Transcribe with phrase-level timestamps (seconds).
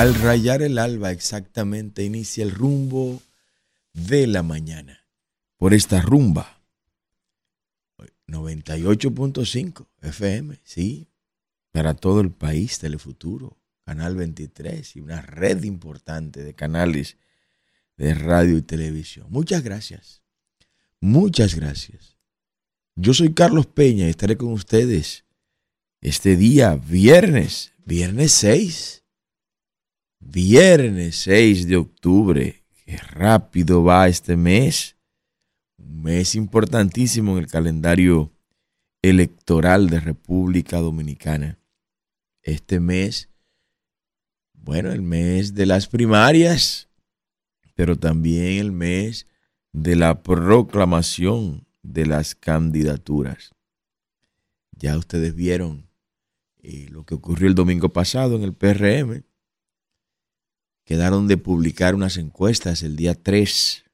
[0.00, 3.20] Al rayar el alba exactamente inicia el rumbo
[3.92, 5.04] de la mañana.
[5.58, 6.62] Por esta rumba.
[8.26, 11.10] 98.5 FM, sí.
[11.70, 17.18] Para todo el país, Telefuturo, Canal 23 y una red importante de canales
[17.98, 19.26] de radio y televisión.
[19.28, 20.22] Muchas gracias.
[20.98, 22.16] Muchas gracias.
[22.96, 25.26] Yo soy Carlos Peña y estaré con ustedes
[26.00, 28.99] este día, viernes, viernes 6
[30.20, 32.62] Viernes 6 de octubre.
[32.84, 34.96] Qué rápido va este mes.
[35.78, 38.30] Un mes importantísimo en el calendario
[39.02, 41.58] electoral de República Dominicana.
[42.42, 43.30] Este mes,
[44.52, 46.88] bueno, el mes de las primarias,
[47.74, 49.26] pero también el mes
[49.72, 53.52] de la proclamación de las candidaturas.
[54.72, 55.88] Ya ustedes vieron
[56.58, 59.24] eh, lo que ocurrió el domingo pasado en el PRM
[60.90, 63.84] quedaron de publicar unas encuestas el día 3.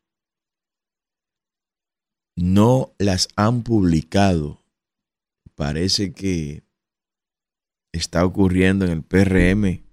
[2.35, 4.65] No las han publicado.
[5.55, 6.63] Parece que
[7.93, 9.85] está ocurriendo en el PRM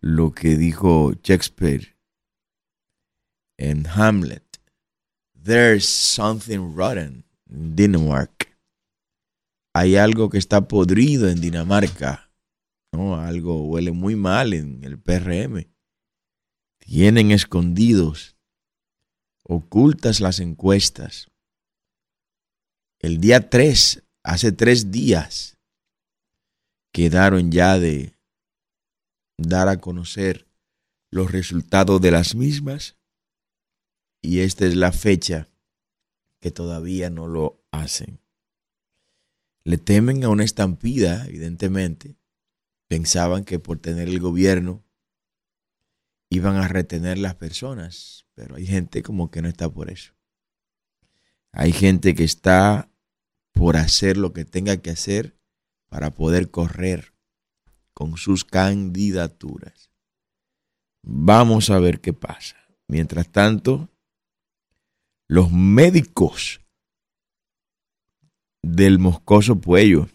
[0.00, 1.96] lo que dijo Shakespeare
[3.58, 4.60] en Hamlet.
[5.34, 8.56] There's something rotten in Denmark.
[9.74, 12.30] Hay algo que está podrido en Dinamarca.
[12.92, 13.16] ¿no?
[13.16, 15.72] Algo huele muy mal en el PRM
[16.84, 18.36] tienen escondidos,
[19.44, 21.28] ocultas las encuestas.
[22.98, 25.58] El día 3, hace tres días,
[26.90, 28.16] quedaron ya de
[29.38, 30.48] dar a conocer
[31.10, 32.96] los resultados de las mismas
[34.20, 35.48] y esta es la fecha
[36.40, 38.20] que todavía no lo hacen.
[39.62, 42.16] Le temen a una estampida, evidentemente.
[42.88, 44.82] Pensaban que por tener el gobierno
[46.32, 50.14] iban a retener las personas, pero hay gente como que no está por eso.
[51.52, 52.90] Hay gente que está
[53.52, 55.36] por hacer lo que tenga que hacer
[55.90, 57.12] para poder correr
[57.92, 59.90] con sus candidaturas.
[61.02, 62.56] Vamos a ver qué pasa.
[62.88, 63.90] Mientras tanto,
[65.28, 66.62] los médicos
[68.62, 70.08] del Moscoso Puello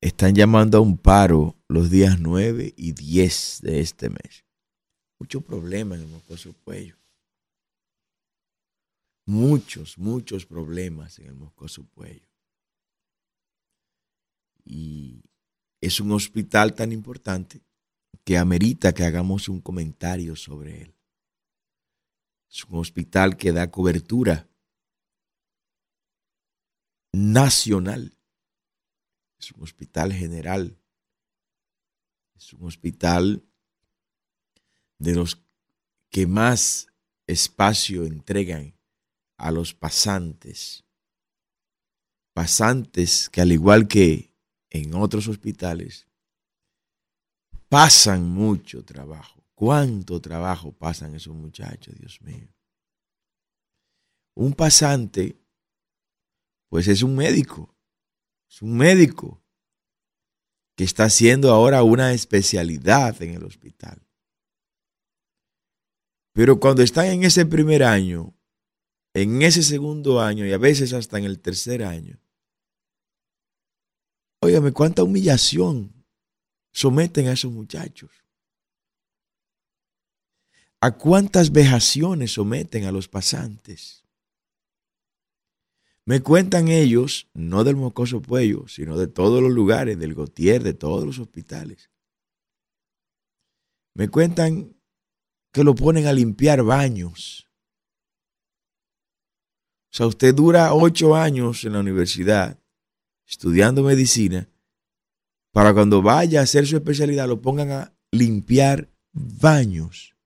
[0.00, 4.44] están llamando a un paro los días 9 y 10 de este mes
[5.22, 6.96] muchos problemas en el moscoso cuello.
[9.24, 12.28] Muchos, muchos problemas en el moscoso cuello.
[14.64, 15.22] Y
[15.80, 17.62] es un hospital tan importante
[18.24, 20.94] que amerita que hagamos un comentario sobre él.
[22.50, 24.48] Es un hospital que da cobertura
[27.12, 28.18] nacional.
[29.38, 30.76] Es un hospital general.
[32.34, 33.44] Es un hospital
[35.02, 35.42] de los
[36.10, 36.86] que más
[37.26, 38.74] espacio entregan
[39.36, 40.84] a los pasantes.
[42.32, 44.32] Pasantes que al igual que
[44.70, 46.06] en otros hospitales,
[47.68, 49.44] pasan mucho trabajo.
[49.54, 52.48] ¿Cuánto trabajo pasan esos muchachos, Dios mío?
[54.34, 55.36] Un pasante,
[56.68, 57.74] pues es un médico,
[58.48, 59.42] es un médico
[60.74, 64.00] que está haciendo ahora una especialidad en el hospital.
[66.32, 68.34] Pero cuando están en ese primer año,
[69.14, 72.18] en ese segundo año y a veces hasta en el tercer año,
[74.40, 75.92] óigame, cuánta humillación
[76.72, 78.10] someten a esos muchachos.
[80.80, 84.02] ¿A cuántas vejaciones someten a los pasantes?
[86.04, 90.74] Me cuentan ellos, no del Mocoso Puello, sino de todos los lugares, del Gotier, de
[90.74, 91.90] todos los hospitales.
[93.94, 94.74] Me cuentan
[95.52, 97.48] que lo ponen a limpiar baños.
[99.92, 102.58] O sea, usted dura ocho años en la universidad
[103.26, 104.48] estudiando medicina
[105.52, 110.16] para cuando vaya a hacer su especialidad lo pongan a limpiar baños.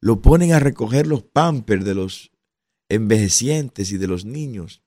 [0.00, 2.30] Lo ponen a recoger los pampers de los
[2.88, 4.82] envejecientes y de los niños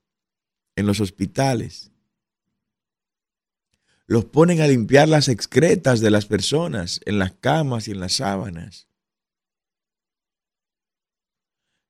[0.77, 1.90] en los hospitales
[4.11, 8.15] los ponen a limpiar las excretas de las personas en las camas y en las
[8.15, 8.89] sábanas.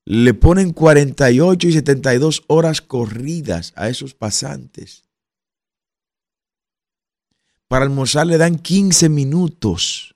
[0.06, 5.04] Le ponen 48 y 72 horas corridas a esos pasantes.
[7.68, 10.14] Para almorzar le dan 15 minutos.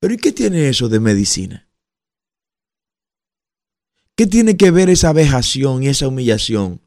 [0.00, 1.68] Pero ¿y qué tiene eso de medicina?
[4.16, 6.80] ¿Qué tiene que ver esa vejación y esa humillación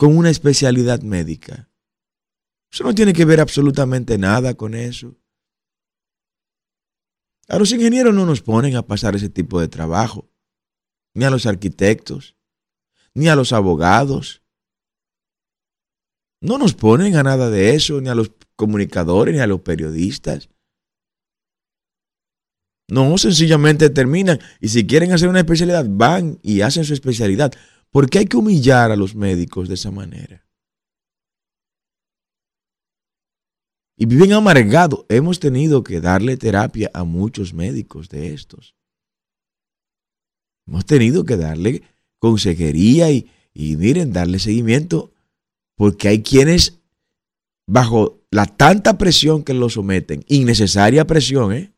[0.00, 1.68] con una especialidad médica.
[2.72, 5.18] Eso no tiene que ver absolutamente nada con eso.
[7.48, 10.30] A los ingenieros no nos ponen a pasar ese tipo de trabajo,
[11.12, 12.34] ni a los arquitectos,
[13.12, 14.42] ni a los abogados.
[16.40, 20.48] No nos ponen a nada de eso, ni a los comunicadores, ni a los periodistas.
[22.88, 27.52] No, sencillamente terminan y si quieren hacer una especialidad, van y hacen su especialidad.
[27.90, 30.44] ¿Por qué hay que humillar a los médicos de esa manera?
[34.00, 35.04] y viven amargados.
[35.10, 38.74] Hemos tenido que darle terapia a muchos médicos de estos.
[40.66, 41.82] Hemos tenido que darle
[42.18, 45.12] consejería y, y miren, darle seguimiento,
[45.76, 46.80] porque hay quienes,
[47.66, 51.74] bajo la tanta presión que lo someten, innecesaria presión, ¿eh?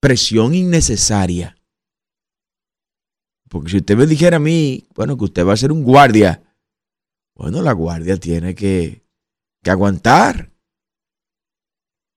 [0.00, 1.56] Presión innecesaria.
[3.48, 6.42] Porque si usted me dijera a mí, bueno, que usted va a ser un guardia,
[7.34, 9.04] bueno, la guardia tiene que,
[9.62, 10.52] que aguantar.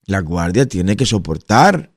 [0.06, 1.94] La guardia tiene que soportar.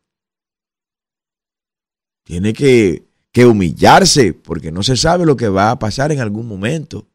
[2.24, 6.46] Tiene que, que humillarse porque no se sabe lo que va a pasar en algún
[6.46, 7.08] momento.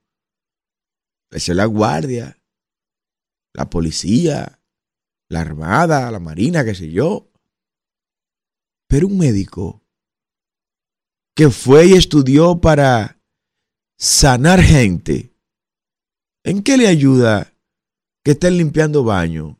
[1.32, 2.38] Esa es la guardia,
[3.54, 4.60] la policía,
[5.30, 7.32] la armada, la marina, qué sé yo.
[8.88, 9.79] Pero un médico
[11.40, 13.18] que fue y estudió para
[13.98, 15.34] sanar gente,
[16.44, 17.54] ¿en qué le ayuda
[18.26, 19.58] que estén limpiando baño?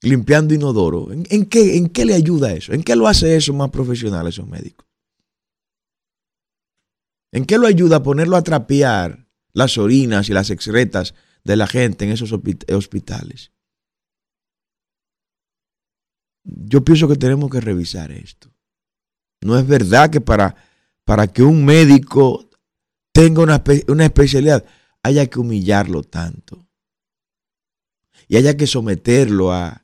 [0.00, 1.12] limpiando inodoro.
[1.12, 2.72] ¿En, qué, ¿En qué le ayuda eso?
[2.72, 4.86] ¿En qué lo hace eso más profesional esos médicos?
[7.32, 11.66] ¿En qué lo ayuda a ponerlo a trapear las orinas y las excretas de la
[11.66, 13.50] gente en esos hospitales?
[16.44, 18.51] Yo pienso que tenemos que revisar esto.
[19.42, 20.56] No es verdad que para,
[21.04, 22.48] para que un médico
[23.12, 24.64] tenga una, una especialidad
[25.02, 26.66] haya que humillarlo tanto
[28.28, 29.82] y haya que someterlo a,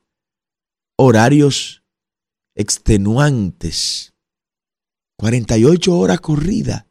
[0.99, 1.81] horarios
[2.55, 4.13] extenuantes.
[5.17, 6.85] 48 horas corridas.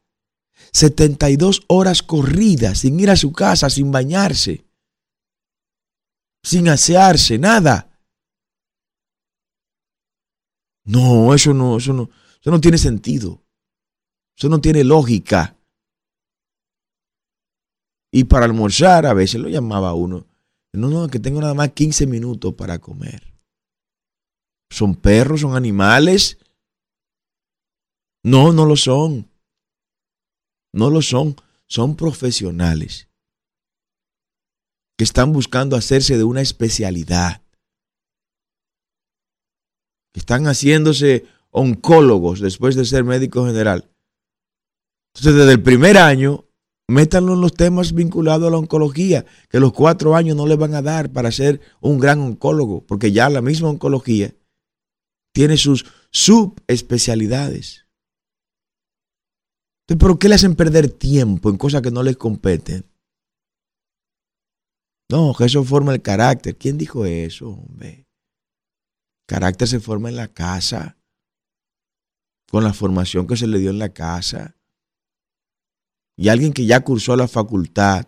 [0.72, 4.66] 72 horas corridas sin ir a su casa, sin bañarse,
[6.42, 7.90] sin asearse, nada.
[10.84, 12.10] No, eso no, eso no,
[12.48, 13.42] eso no tiene sentido.
[14.34, 15.54] Eso no tiene lógica.
[18.10, 20.26] Y para almorzar a veces lo llamaba uno.
[20.72, 23.34] No, no, que tengo nada más 15 minutos para comer.
[24.70, 25.42] ¿Son perros?
[25.42, 26.38] ¿Son animales?
[28.24, 29.30] No, no lo son.
[30.72, 31.36] No lo son.
[31.66, 33.10] Son profesionales
[34.96, 37.42] que están buscando hacerse de una especialidad.
[40.14, 41.26] Que están haciéndose
[41.58, 43.90] oncólogos después de ser médico general.
[45.14, 46.44] Entonces, desde el primer año,
[46.88, 50.74] métanlo en los temas vinculados a la oncología, que los cuatro años no le van
[50.74, 54.34] a dar para ser un gran oncólogo, porque ya la misma oncología
[55.34, 57.86] tiene sus subespecialidades.
[59.86, 62.84] ¿Pero qué le hacen perder tiempo en cosas que no les competen?
[65.10, 66.56] No, que eso forma el carácter.
[66.56, 68.06] ¿Quién dijo eso, hombre?
[69.26, 70.97] Carácter se forma en la casa,
[72.50, 74.56] con la formación que se le dio en la casa.
[76.16, 78.06] Y alguien que ya cursó la facultad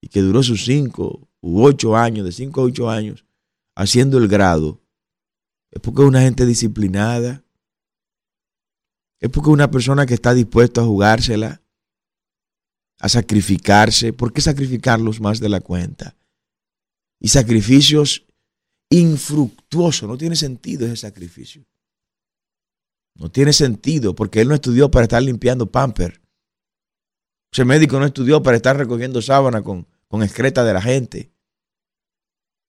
[0.00, 3.24] y que duró sus cinco u ocho años, de cinco a ocho años,
[3.74, 4.80] haciendo el grado,
[5.72, 7.42] es porque es una gente disciplinada.
[9.20, 11.62] Es porque es una persona que está dispuesta a jugársela,
[12.98, 14.12] a sacrificarse.
[14.12, 16.16] ¿Por qué sacrificarlos más de la cuenta?
[17.18, 18.26] Y sacrificios
[18.90, 20.08] infructuosos.
[20.08, 21.64] No tiene sentido ese sacrificio.
[23.14, 26.20] No tiene sentido porque él no estudió para estar limpiando pamper.
[27.52, 31.32] Ese médico no estudió para estar recogiendo sábana con, con excreta de la gente.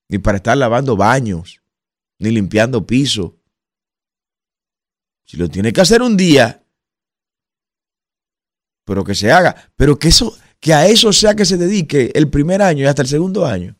[0.09, 1.61] Ni para estar lavando baños
[2.19, 3.37] ni limpiando piso.
[5.25, 6.63] Si lo tiene que hacer un día,
[8.85, 12.29] pero que se haga, pero que eso, que a eso sea que se dedique el
[12.29, 13.75] primer año y hasta el segundo año,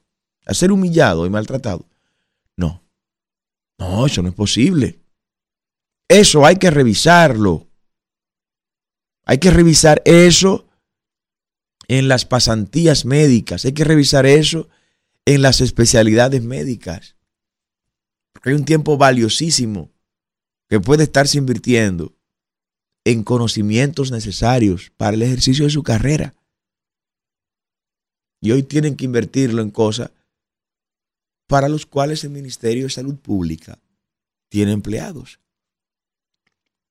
[0.46, 1.86] a ser humillado y maltratado.
[2.56, 2.84] No,
[3.78, 5.03] no, eso no es posible.
[6.08, 7.68] Eso hay que revisarlo.
[9.26, 10.68] Hay que revisar eso
[11.88, 14.70] en las pasantías médicas, hay que revisar eso
[15.26, 17.16] en las especialidades médicas
[18.44, 19.92] hay un tiempo valiosísimo
[20.70, 22.14] que puede estarse invirtiendo
[23.06, 26.34] en conocimientos necesarios para el ejercicio de su carrera.
[28.42, 30.12] Y hoy tienen que invertirlo en cosas
[31.48, 33.80] para los cuales el Ministerio de Salud Pública
[34.50, 35.40] tiene empleados.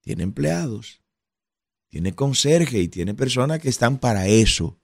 [0.03, 1.01] Tiene empleados.
[1.87, 4.79] Tiene conserje y tiene personas que están para eso.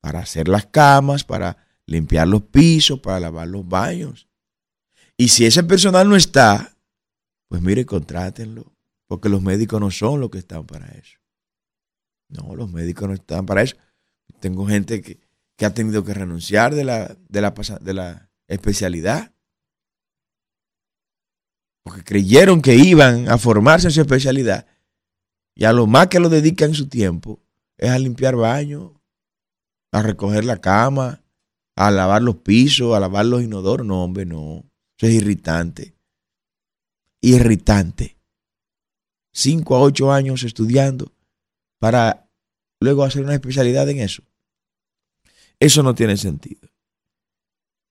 [0.00, 4.28] Para hacer las camas, para limpiar los pisos, para lavar los baños.
[5.16, 6.76] Y si ese personal no está,
[7.48, 8.72] pues mire, contrátenlo,
[9.06, 11.18] porque los médicos no son los que están para eso.
[12.28, 13.76] No, los médicos no están para eso.
[14.38, 15.20] Tengo gente que,
[15.64, 19.34] ha tenido que renunciar de la, de la especialidad.
[21.82, 24.66] Porque creyeron que iban a formarse en su especialidad.
[25.54, 27.40] Y a lo más que lo dedican su tiempo
[27.76, 28.92] es a limpiar baños,
[29.92, 31.22] a recoger la cama,
[31.76, 33.86] a lavar los pisos, a lavar los inodoros.
[33.86, 34.64] No, hombre, no.
[34.98, 35.94] Eso es irritante.
[37.20, 38.16] Irritante.
[39.32, 41.12] Cinco a ocho años estudiando
[41.78, 42.28] para
[42.80, 44.22] luego hacer una especialidad en eso.
[45.58, 46.68] Eso no tiene sentido.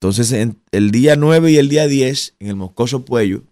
[0.01, 3.43] Entonces, en el día 9 y el día 10, en el Moscoso Puello,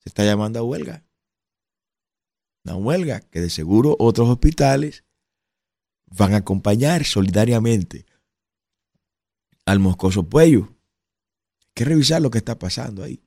[0.00, 1.04] se está llamando a huelga.
[2.64, 5.04] Una huelga que de seguro otros hospitales
[6.06, 8.06] van a acompañar solidariamente
[9.64, 10.74] al Moscoso Puello.
[11.60, 13.22] Hay que revisar lo que está pasando ahí.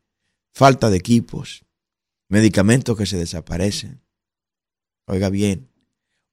[0.54, 1.66] Falta de equipos,
[2.30, 4.04] medicamentos que se desaparecen.
[5.08, 5.72] Oiga bien,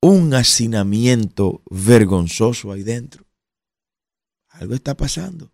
[0.02, 3.26] un hacinamiento vergonzoso ahí dentro.
[4.48, 5.52] Algo está pasando.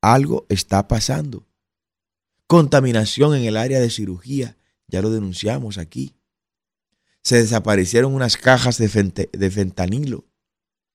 [0.00, 1.47] Algo está pasando.
[2.48, 4.56] Contaminación en el área de cirugía.
[4.86, 6.16] Ya lo denunciamos aquí.
[7.22, 8.88] Se desaparecieron unas cajas de,
[9.50, 10.24] fentanilo.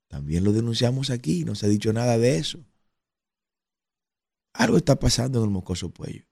[0.07, 1.45] También lo denunciamos aquí.
[1.45, 2.65] No se ha dicho nada de eso.
[4.53, 6.25] Algo está pasando en el mocoso puello.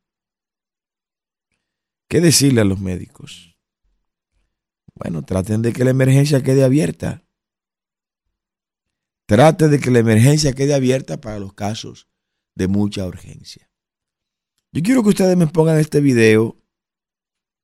[2.08, 3.56] ¿Qué decirle a los médicos?
[4.96, 7.24] Bueno, traten de que la emergencia quede abierta.
[9.28, 12.08] Traten de que la emergencia quede abierta para los casos
[12.56, 13.71] de mucha urgencia.
[14.74, 16.58] Yo quiero que ustedes me pongan este video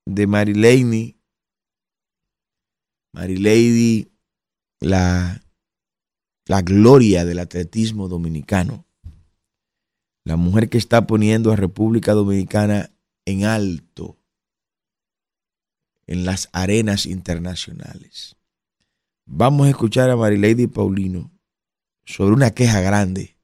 [0.05, 1.17] de Marilady,
[3.13, 4.11] Marilady,
[4.81, 5.41] la,
[6.47, 8.85] la gloria del atletismo dominicano.
[10.25, 12.91] La mujer que está poniendo a República Dominicana
[13.25, 14.19] en alto
[16.07, 18.35] en las arenas internacionales.
[19.25, 21.31] Vamos a escuchar a Marilady Paulino
[22.05, 23.37] sobre una queja grande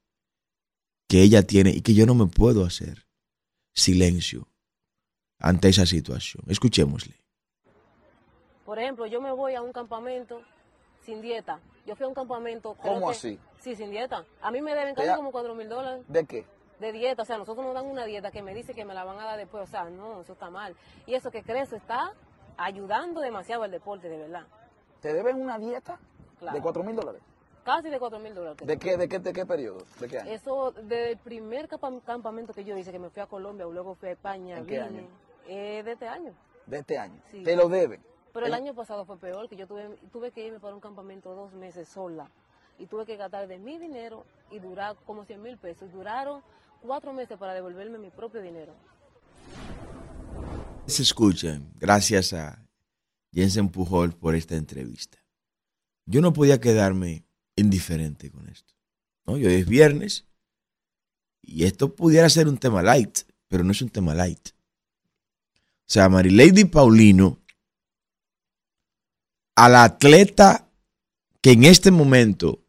[1.08, 3.04] que ella tiene y que yo no me puedo hacer
[3.74, 4.46] silencio
[5.38, 6.44] ante esa situación.
[6.48, 7.14] Escuchémosle.
[8.64, 10.40] Por ejemplo, yo me voy a un campamento
[11.04, 11.60] sin dieta.
[11.86, 12.74] Yo fui a un campamento.
[12.74, 13.38] ¿Cómo así?
[13.58, 14.24] Sí, sin dieta.
[14.40, 16.02] A mí me deben casi como 4 mil dólares.
[16.08, 16.46] ¿De qué?
[16.80, 17.22] De dieta.
[17.22, 19.24] O sea, nosotros nos dan una dieta que me dice que me la van a
[19.24, 19.64] dar después.
[19.64, 20.74] O sea, no, eso está mal.
[21.06, 22.14] Y eso que crees está
[22.56, 24.46] ayudando demasiado al deporte, de verdad.
[25.00, 25.98] ¿Te deben una dieta
[26.40, 27.20] de 4 mil dólares?
[27.64, 28.58] Casi de 4 mil dólares.
[28.66, 29.84] ¿De qué, de, qué, ¿De qué periodo?
[29.98, 30.30] ¿De qué año?
[30.30, 34.12] Eso, del primer campamento que yo hice, que me fui a Colombia, luego fui a
[34.12, 34.58] España.
[34.58, 35.02] ¿En qué año?
[35.48, 36.34] Eh, de este año.
[36.66, 37.20] ¿De este año?
[37.30, 37.42] Sí.
[37.42, 38.02] ¿Te lo deben?
[38.34, 41.34] Pero el, año pasado fue peor, que yo tuve, tuve que irme para un campamento
[41.34, 42.28] dos meses sola.
[42.78, 45.90] Y tuve que gastar de mi dinero y durar como 100 mil pesos.
[45.92, 46.42] Duraron
[46.82, 48.74] cuatro meses para devolverme mi propio dinero.
[50.86, 52.58] Se escuchan, gracias a
[53.32, 55.18] Jensen Pujol por esta entrevista.
[56.04, 57.23] Yo no podía quedarme
[57.56, 58.74] indiferente con esto.
[59.26, 59.34] ¿no?
[59.34, 60.26] hoy es viernes
[61.42, 64.48] y esto pudiera ser un tema light, pero no es un tema light.
[65.86, 67.42] O sea, Marilady Paulino,
[69.56, 70.70] a la atleta
[71.40, 72.64] que en este momento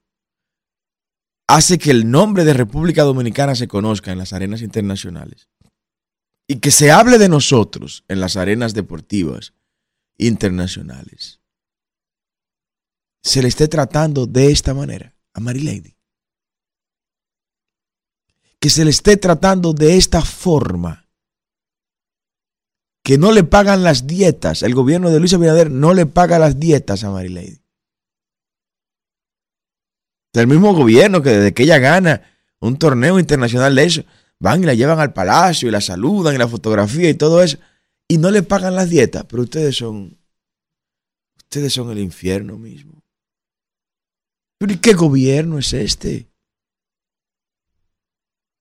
[1.47, 5.47] hace que el nombre de República Dominicana se conozca en las arenas internacionales
[6.47, 9.53] y que se hable de nosotros en las arenas deportivas
[10.17, 11.39] internacionales
[13.25, 15.97] se le esté tratando de esta manera a Lady
[18.59, 21.09] Que se le esté tratando de esta forma.
[23.03, 24.61] Que no le pagan las dietas.
[24.61, 27.61] El gobierno de Luis Abinader no le paga las dietas a Lady
[30.33, 32.21] El mismo gobierno que desde que ella gana
[32.59, 34.03] un torneo internacional de eso,
[34.39, 37.57] van y la llevan al palacio y la saludan y la fotografía y todo eso
[38.07, 40.19] y no le pagan las dietas, pero ustedes son,
[41.37, 43.04] ustedes son el infierno mismo.
[44.57, 46.29] Pero ¿y qué gobierno es este?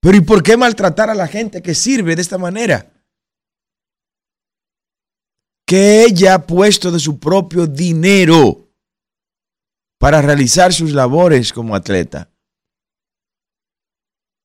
[0.00, 2.92] Pero ¿y por qué maltratar a la gente que sirve de esta manera?
[5.66, 8.70] Que ella ha puesto de su propio dinero
[9.98, 12.30] para realizar sus labores como atleta.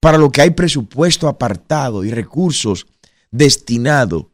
[0.02, 2.88] Para lo que hay presupuesto apartado y recursos
[3.32, 4.28] destinados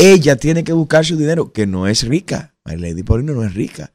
[0.00, 2.54] ella tiene que buscar su dinero, que no es rica.
[2.64, 3.92] Lady Paulino no es rica.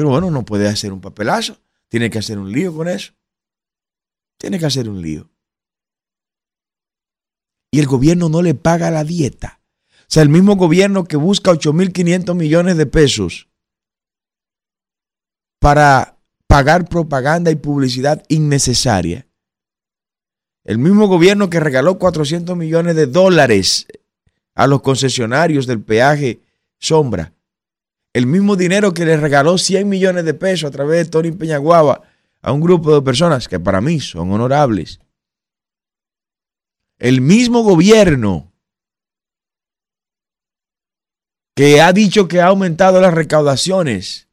[0.00, 1.58] Pero bueno, no puede hacer un papelazo.
[1.90, 3.12] Tiene que hacer un lío con eso.
[4.38, 5.28] Tiene que hacer un lío.
[7.70, 9.60] Y el gobierno no le paga la dieta.
[9.90, 13.50] O sea, el mismo gobierno que busca 8.500 millones de pesos
[15.58, 19.28] para pagar propaganda y publicidad innecesaria.
[20.64, 23.86] El mismo gobierno que regaló 400 millones de dólares
[24.54, 26.40] a los concesionarios del peaje
[26.78, 27.34] Sombra.
[28.12, 32.02] El mismo dinero que le regaló 100 millones de pesos a través de Tony Peñaguaba
[32.42, 35.00] a un grupo de personas que para mí son honorables.
[36.98, 38.52] El mismo gobierno
[41.54, 44.28] que ha dicho que ha aumentado las recaudaciones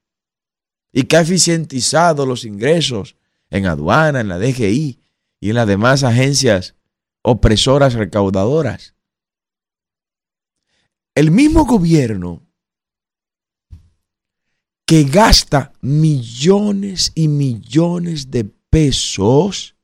[0.92, 3.16] y que ha eficientizado los ingresos
[3.50, 5.00] en aduana, en la DGI
[5.40, 6.76] y en las demás agencias
[7.22, 8.96] opresoras recaudadoras.
[11.16, 12.47] El mismo gobierno
[14.88, 19.76] que gasta millones y millones de pesos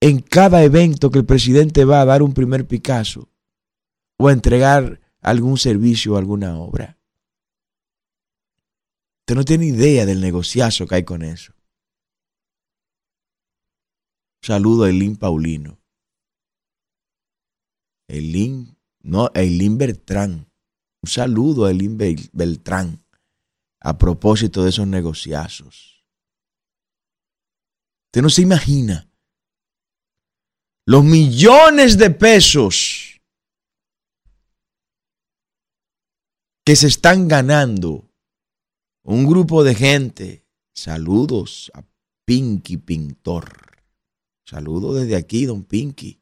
[0.00, 3.28] en cada evento que el presidente va a dar un primer Picasso
[4.18, 6.96] o a entregar algún servicio o alguna obra.
[9.22, 11.52] Usted no tiene idea del negociazo que hay con eso.
[14.42, 15.80] saludo a Elín Paulino.
[18.06, 20.48] Elín, no, Elín Bertrán.
[21.02, 23.05] Un saludo a Elín Beltrán
[23.86, 26.04] a propósito de esos negociazos.
[28.08, 29.08] Usted no se imagina
[30.86, 33.20] los millones de pesos
[36.64, 38.10] que se están ganando
[39.04, 40.44] un grupo de gente.
[40.74, 41.84] Saludos a
[42.24, 43.84] Pinky Pintor.
[44.44, 46.20] Saludos desde aquí, don Pinky.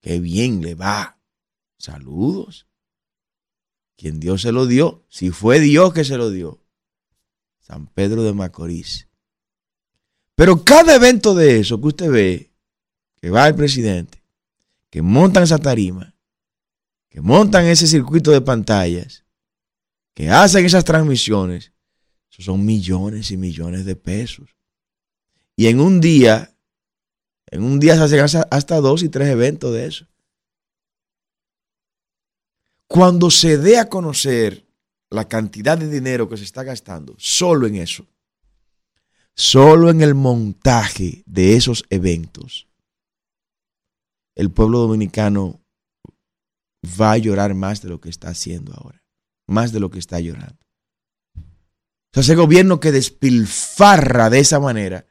[0.00, 1.20] Qué bien le va.
[1.78, 2.65] Saludos.
[3.96, 6.62] Quien Dios se lo dio, si fue Dios que se lo dio.
[7.60, 9.08] San Pedro de Macorís.
[10.34, 12.52] Pero cada evento de eso que usted ve,
[13.16, 14.22] que va el presidente,
[14.90, 16.14] que montan esa tarima,
[17.08, 19.24] que montan ese circuito de pantallas,
[20.14, 21.72] que hacen esas transmisiones,
[22.42, 24.56] son millones y millones de pesos.
[25.56, 26.54] Y en un día,
[27.46, 30.06] en un día se hacen hasta dos y tres eventos de eso.
[32.88, 34.66] Cuando se dé a conocer
[35.10, 38.06] la cantidad de dinero que se está gastando solo en eso,
[39.34, 42.68] solo en el montaje de esos eventos,
[44.34, 45.60] el pueblo dominicano
[47.00, 49.02] va a llorar más de lo que está haciendo ahora,
[49.46, 50.58] más de lo que está llorando.
[51.36, 55.06] O sea, ese gobierno que despilfarra de esa manera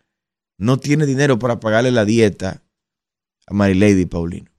[0.58, 2.64] no tiene dinero para pagarle la dieta
[3.46, 4.55] a Marilady y Paulino.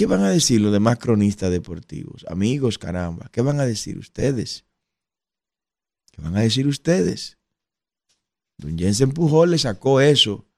[0.00, 2.24] ¿Qué van a decir los demás cronistas deportivos?
[2.26, 4.64] Amigos, caramba, ¿qué van a decir ustedes?
[6.10, 7.36] ¿Qué van a decir ustedes?
[8.56, 10.48] Don Jensen Pujol le sacó eso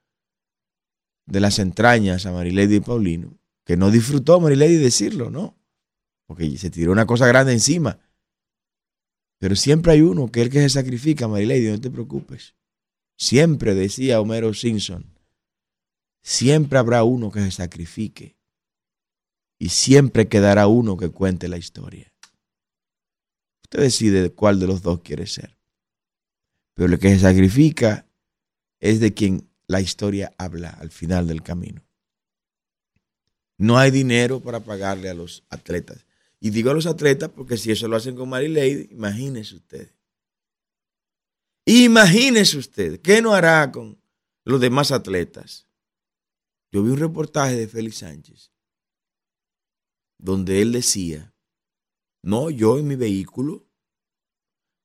[1.26, 5.58] de las entrañas a Marilady y Paulino, que no disfrutó Marilady decirlo, ¿no?
[6.26, 7.98] Porque se tiró una cosa grande encima.
[9.38, 12.54] Pero siempre hay uno que es el que se sacrifica, Marilady, no te preocupes.
[13.16, 15.18] Siempre decía Homero Simpson,
[16.22, 18.36] siempre habrá uno que se sacrifique
[19.62, 22.12] y siempre quedará uno que cuente la historia.
[23.62, 25.56] Usted decide cuál de los dos quiere ser.
[26.74, 28.04] Pero el que se sacrifica
[28.80, 31.80] es de quien la historia habla al final del camino.
[33.56, 36.06] No hay dinero para pagarle a los atletas.
[36.40, 39.92] Y digo a los atletas porque si eso lo hacen con Mary Lady, imagínese usted.
[41.66, 43.96] Imagínese usted, ¿qué no hará con
[44.44, 45.68] los demás atletas?
[46.72, 48.51] Yo vi un reportaje de Félix Sánchez
[50.22, 51.34] donde él decía,
[52.22, 53.66] no, yo en mi vehículo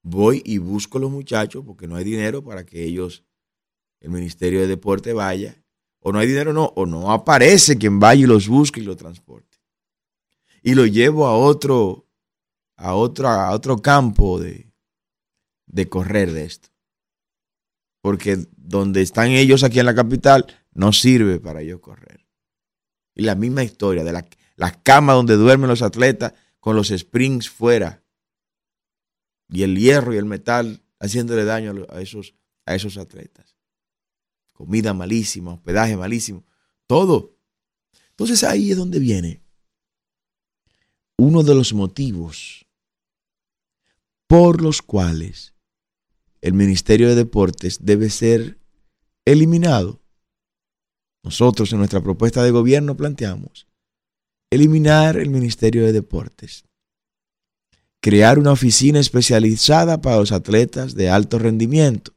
[0.02, 3.24] voy y busco a los muchachos porque no hay dinero para que ellos,
[4.02, 5.64] el Ministerio de Deporte vaya,
[6.00, 8.98] o no hay dinero, no, o no aparece quien vaya y los busque y los
[8.98, 9.60] transporte.
[10.64, 12.08] Y lo llevo a otro,
[12.76, 14.74] a otro, a otro campo de,
[15.68, 16.70] de correr de esto.
[18.02, 22.26] Porque donde están ellos aquí en la capital no sirve para ellos correr.
[23.14, 27.50] Y la misma historia de la las camas donde duermen los atletas con los springs
[27.50, 28.04] fuera.
[29.50, 32.34] Y el hierro y el metal haciéndole daño a esos,
[32.66, 33.56] a esos atletas.
[34.52, 36.44] Comida malísima, hospedaje malísimo,
[36.88, 37.38] todo.
[38.10, 39.44] Entonces ahí es donde viene
[41.18, 42.66] uno de los motivos
[44.28, 45.54] por los cuales
[46.42, 48.60] el Ministerio de Deportes debe ser
[49.26, 50.02] eliminado.
[51.24, 53.67] Nosotros en nuestra propuesta de gobierno planteamos
[54.50, 56.64] eliminar el Ministerio de Deportes,
[58.02, 62.14] crear una oficina especializada para los atletas de alto rendimiento,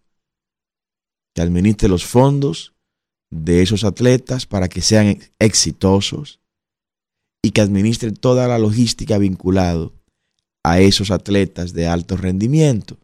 [1.35, 2.75] que administre los fondos
[3.31, 6.41] de esos atletas para que sean exitosos
[7.43, 9.91] y que administre toda la logística vinculada
[10.63, 12.99] a esos atletas de alto rendimiento.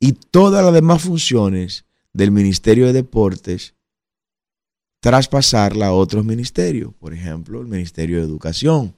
[0.00, 3.75] Y todas las demás funciones del Ministerio de Deportes
[5.06, 8.96] traspasarla a otros ministerios, por ejemplo, el Ministerio de Educación,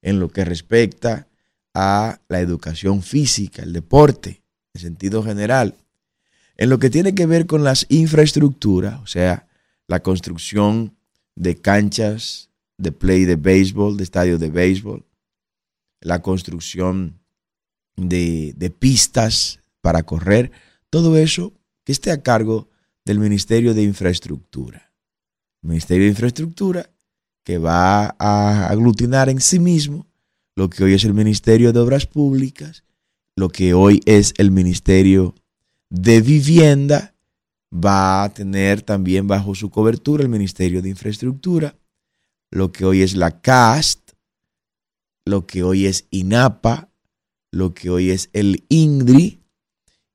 [0.00, 1.28] en lo que respecta
[1.74, 5.74] a la educación física, el deporte, en sentido general.
[6.56, 9.46] En lo que tiene que ver con las infraestructuras, o sea,
[9.88, 10.96] la construcción
[11.36, 15.04] de canchas de play de béisbol, de estadios de béisbol,
[16.00, 17.20] la construcción
[17.96, 20.50] de, de pistas para correr,
[20.88, 21.52] todo eso
[21.84, 22.70] que esté a cargo
[23.04, 24.91] del Ministerio de Infraestructura.
[25.62, 26.90] Ministerio de Infraestructura
[27.44, 30.06] que va a aglutinar en sí mismo
[30.54, 32.84] lo que hoy es el Ministerio de Obras Públicas,
[33.36, 35.34] lo que hoy es el Ministerio
[35.88, 37.14] de Vivienda,
[37.72, 41.74] va a tener también bajo su cobertura el Ministerio de Infraestructura,
[42.50, 44.12] lo que hoy es la CAST,
[45.24, 46.90] lo que hoy es INAPA,
[47.50, 49.40] lo que hoy es el INDRI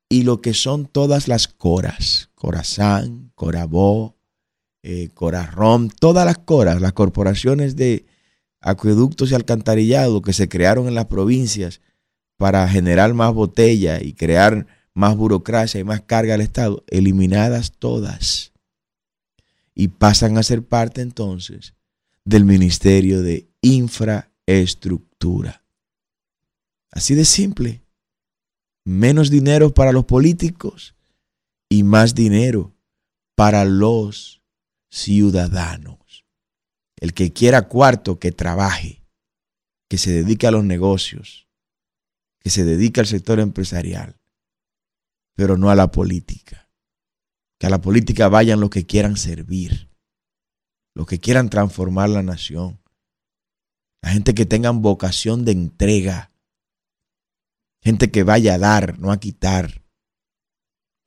[0.08, 4.17] y lo que son todas las coras, Corazán, Corabó,
[4.82, 8.06] eh, Corarrom, todas las coras, las corporaciones de
[8.60, 11.80] acueductos y alcantarillado que se crearon en las provincias
[12.36, 18.52] para generar más botella y crear más burocracia y más carga al Estado, eliminadas todas.
[19.74, 21.74] Y pasan a ser parte entonces
[22.24, 25.62] del Ministerio de Infraestructura.
[26.90, 27.82] Así de simple.
[28.84, 30.96] Menos dinero para los políticos
[31.68, 32.74] y más dinero
[33.34, 34.37] para los
[34.90, 36.26] ciudadanos.
[36.96, 39.04] El que quiera cuarto, que trabaje,
[39.88, 41.48] que se dedique a los negocios,
[42.40, 44.20] que se dedique al sector empresarial,
[45.34, 46.70] pero no a la política.
[47.58, 49.90] Que a la política vayan los que quieran servir,
[50.94, 52.80] los que quieran transformar la nación,
[54.02, 56.32] la gente que tengan vocación de entrega,
[57.82, 59.84] gente que vaya a dar, no a quitar,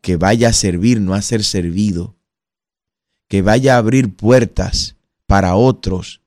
[0.02, 2.21] que vaya a servir, no a ser servido,
[3.32, 6.22] que vaya a abrir puertas para otros,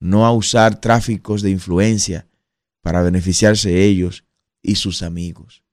[0.00, 2.26] no a usar tráficos de influencia
[2.80, 4.24] para beneficiarse ellos
[4.62, 5.64] y sus amigos.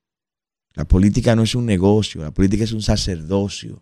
[0.74, 3.82] La política no es un negocio, la política es un sacerdocio.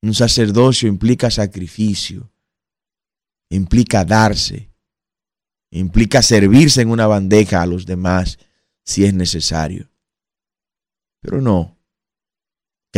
[0.00, 2.32] Un sacerdocio implica sacrificio,
[3.50, 4.70] implica darse,
[5.70, 8.38] implica servirse en una bandeja a los demás
[8.82, 9.90] si es necesario.
[11.20, 11.73] Pero no.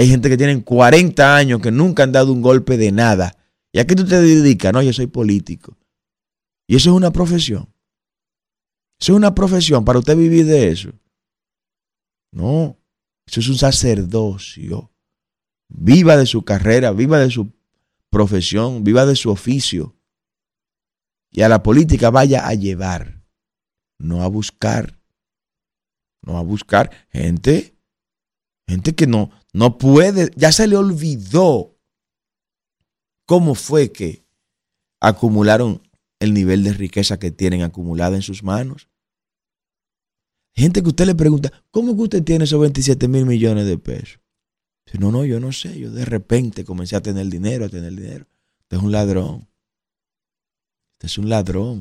[0.01, 3.37] Hay gente que tiene 40 años que nunca han dado un golpe de nada
[3.77, 4.73] ¿Y a qué tú te dedicas?
[4.73, 5.77] No, yo soy político.
[6.67, 7.71] Y eso es una profesión.
[8.99, 10.93] Eso es una profesión para usted vivir de eso.
[12.33, 12.79] No,
[13.27, 14.91] eso es un sacerdocio.
[15.69, 17.53] Viva de su carrera, viva de su
[18.09, 19.95] profesión, viva de su oficio.
[21.31, 23.27] Y a la política vaya a llevar,
[23.99, 24.99] no a buscar.
[26.23, 27.77] No a buscar gente,
[28.67, 31.79] gente que no, no puede, ya se le olvidó
[33.25, 34.27] cómo fue que
[35.01, 35.81] acumularon
[36.21, 38.91] el nivel de riqueza que tienen acumulada en sus manos.
[40.55, 44.21] Gente que usted le pregunta, ¿cómo que usted tiene esos 27 mil millones de pesos?
[44.85, 47.95] Dice, no, no, yo no sé, yo de repente comencé a tener dinero, a tener
[47.95, 48.27] dinero.
[48.61, 49.49] Usted es un ladrón.
[50.97, 51.79] Usted es un ladrón.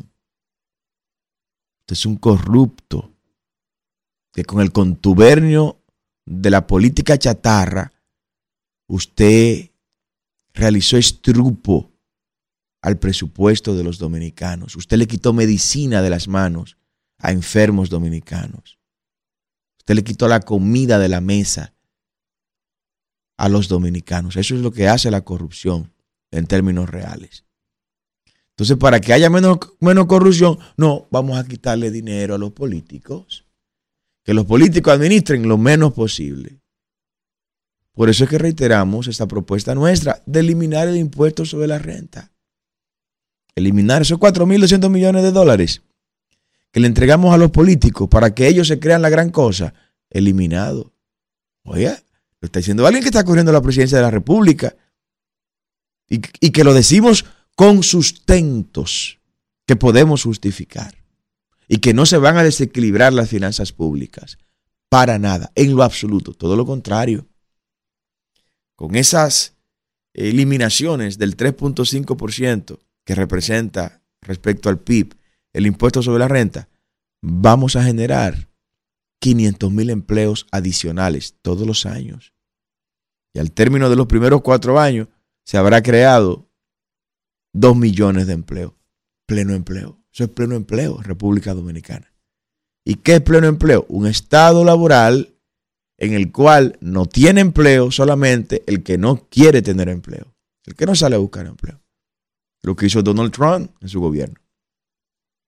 [1.81, 3.11] Usted es un corrupto.
[4.31, 5.81] Que con el contubernio
[6.25, 7.93] de la política chatarra,
[8.87, 9.71] usted
[10.53, 11.91] realizó estrupo
[12.81, 14.75] al presupuesto de los dominicanos.
[14.75, 16.77] Usted le quitó medicina de las manos
[17.17, 18.79] a enfermos dominicanos.
[19.79, 21.73] Usted le quitó la comida de la mesa
[23.37, 24.35] a los dominicanos.
[24.35, 25.93] Eso es lo que hace la corrupción
[26.31, 27.45] en términos reales.
[28.51, 33.44] Entonces, para que haya menos, menos corrupción, no, vamos a quitarle dinero a los políticos.
[34.25, 36.59] Que los políticos administren lo menos posible.
[37.93, 42.31] Por eso es que reiteramos esta propuesta nuestra de eliminar el impuesto sobre la renta.
[43.55, 45.83] Eliminar esos 4.200 millones de dólares
[46.71, 49.75] que le entregamos a los políticos para que ellos se crean la gran cosa.
[50.09, 50.91] Eliminado.
[51.63, 52.03] Oiga,
[52.41, 54.75] lo está diciendo alguien que está corriendo la presidencia de la República
[56.09, 59.19] y, y que lo decimos con sustentos
[59.67, 61.04] que podemos justificar
[61.67, 64.37] y que no se van a desequilibrar las finanzas públicas.
[64.89, 67.27] Para nada, en lo absoluto, todo lo contrario
[68.75, 69.55] con esas
[70.13, 75.15] eliminaciones del 3.5% que representa respecto al PIB
[75.53, 76.67] el impuesto sobre la renta,
[77.21, 78.49] vamos a generar
[79.19, 82.33] 500 mil empleos adicionales todos los años.
[83.33, 85.07] Y al término de los primeros cuatro años
[85.43, 86.49] se habrá creado
[87.53, 88.73] 2 millones de empleos.
[89.25, 89.99] Pleno empleo.
[90.15, 92.09] Eso es pleno empleo, República Dominicana.
[92.85, 93.85] ¿Y qué es pleno empleo?
[93.89, 95.35] Un estado laboral
[95.97, 100.33] en el cual no tiene empleo solamente el que no quiere tener empleo,
[100.65, 101.81] el que no sale a buscar empleo.
[102.63, 104.39] Lo que hizo Donald Trump en su gobierno.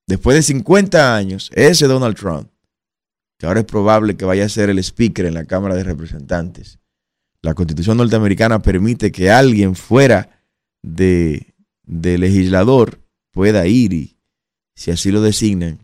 [0.06, 2.50] Después de 50 años, ese Donald Trump,
[3.40, 6.80] que ahora es probable que vaya a ser el speaker en la Cámara de Representantes,
[7.42, 10.44] la constitución norteamericana permite que alguien fuera
[10.84, 13.00] de, de legislador
[13.32, 14.17] pueda ir y,
[14.78, 15.80] si así lo designan,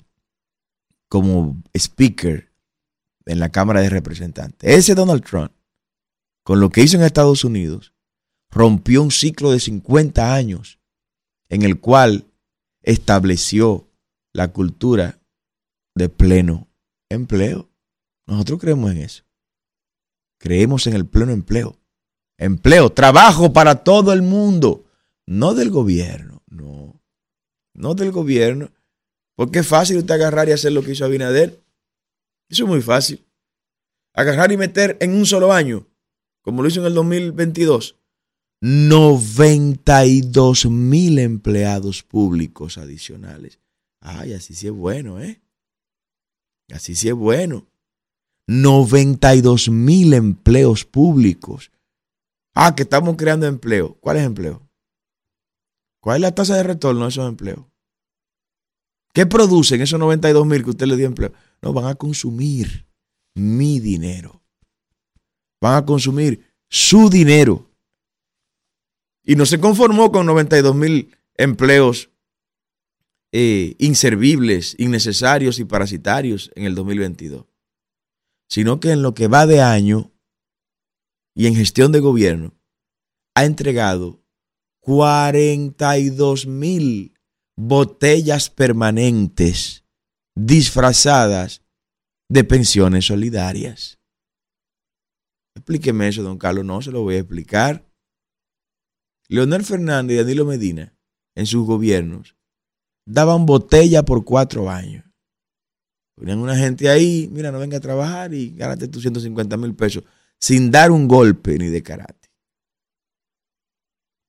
[1.09, 2.53] como speaker
[3.25, 4.69] en la Cámara de Representantes.
[4.71, 5.51] Ese Donald Trump,
[6.43, 7.95] con lo que hizo en Estados Unidos,
[8.51, 10.79] rompió un ciclo de 50 años
[11.49, 12.27] en el cual
[12.83, 13.89] estableció
[14.31, 15.19] la cultura
[15.95, 16.67] de pleno
[17.09, 17.71] empleo.
[18.27, 19.23] Nosotros creemos en eso.
[20.37, 21.79] Creemos en el pleno empleo.
[22.37, 24.85] Empleo, trabajo para todo el mundo.
[25.25, 27.01] No del gobierno, no.
[27.73, 28.69] No del gobierno.
[29.35, 31.63] Porque es fácil usted agarrar y hacer lo que hizo Abinader.
[32.49, 33.25] Eso es muy fácil.
[34.13, 35.87] Agarrar y meter en un solo año,
[36.41, 37.97] como lo hizo en el 2022,
[38.61, 43.59] 92 mil empleados públicos adicionales.
[43.99, 45.41] Ay, así sí es bueno, ¿eh?
[46.71, 47.67] Así sí es bueno.
[48.47, 51.71] 92 mil empleos públicos.
[52.53, 53.97] Ah, que estamos creando empleo.
[53.99, 54.61] ¿Cuál es empleo?
[56.01, 57.65] ¿Cuál es la tasa de retorno de esos empleos?
[59.13, 61.31] ¿Qué producen esos 92 mil que usted le dio empleo?
[61.61, 62.87] No, van a consumir
[63.35, 64.41] mi dinero.
[65.61, 67.69] Van a consumir su dinero.
[69.23, 72.09] Y no se conformó con 92 mil empleos
[73.31, 77.45] eh, inservibles, innecesarios y parasitarios en el 2022,
[78.47, 80.11] sino que en lo que va de año
[81.33, 82.53] y en gestión de gobierno
[83.33, 84.23] ha entregado
[84.81, 87.12] 42 mil
[87.57, 89.83] botellas permanentes
[90.35, 91.61] disfrazadas
[92.29, 93.99] de pensiones solidarias.
[95.55, 96.65] Explíqueme eso, don Carlos.
[96.65, 97.85] No se lo voy a explicar.
[99.29, 100.95] Leonel Fernández y Danilo Medina,
[101.35, 102.35] en sus gobiernos,
[103.05, 105.05] daban botella por cuatro años.
[106.15, 110.03] Ponían una gente ahí, mira, no venga a trabajar y gánate tus 150 mil pesos,
[110.39, 112.22] sin dar un golpe ni de karate.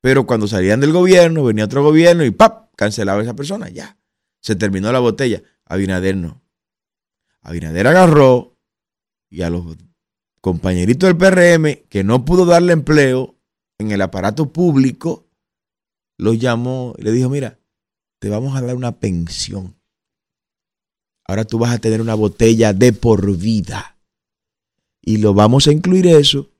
[0.04, 2.68] Pero cuando salían del gobierno, venía otro gobierno y ¡pap!
[2.76, 3.96] cancelaba a esa persona, ya.
[4.42, 5.42] Se terminó la botella.
[5.64, 6.42] Abinader no.
[7.40, 8.54] Abinader agarró
[9.30, 9.64] y a los
[10.42, 13.38] compañeritos del PRM que no pudo darle empleo
[13.78, 15.26] en el aparato público,
[16.18, 17.58] los llamó y le dijo, mira,
[18.18, 19.74] te vamos a dar una pensión.
[21.26, 23.96] Ahora tú vas a tener una botella de por vida.
[25.00, 26.50] Y lo vamos a incluir eso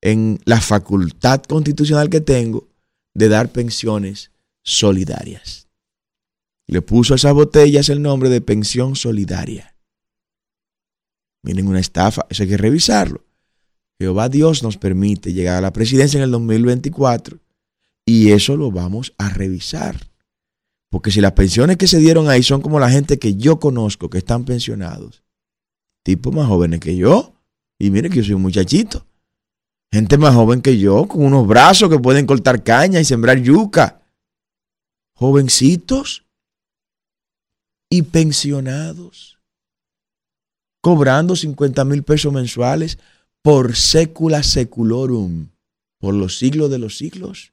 [0.00, 2.75] en la facultad constitucional que tengo
[3.16, 4.30] de dar pensiones
[4.62, 5.68] solidarias.
[6.66, 9.74] Le puso a esas botellas el nombre de pensión solidaria.
[11.42, 13.24] Miren una estafa, eso hay que revisarlo.
[13.98, 17.38] Jehová Dios nos permite llegar a la presidencia en el 2024
[18.04, 20.10] y eso lo vamos a revisar.
[20.90, 24.10] Porque si las pensiones que se dieron ahí son como la gente que yo conozco,
[24.10, 25.24] que están pensionados,
[26.02, 27.34] tipos más jóvenes que yo,
[27.78, 29.05] y mire que yo soy un muchachito,
[29.92, 34.02] gente más joven que yo, con unos brazos que pueden cortar caña y sembrar yuca,
[35.14, 36.26] jovencitos
[37.90, 39.38] y pensionados,
[40.82, 42.98] cobrando 50 mil pesos mensuales
[43.42, 45.48] por secula seculorum,
[45.98, 47.52] por los siglos de los siglos,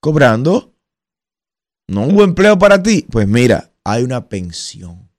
[0.00, 0.72] cobrando
[1.88, 3.06] no hubo empleo para ti.
[3.10, 5.10] Pues mira, hay una pensión.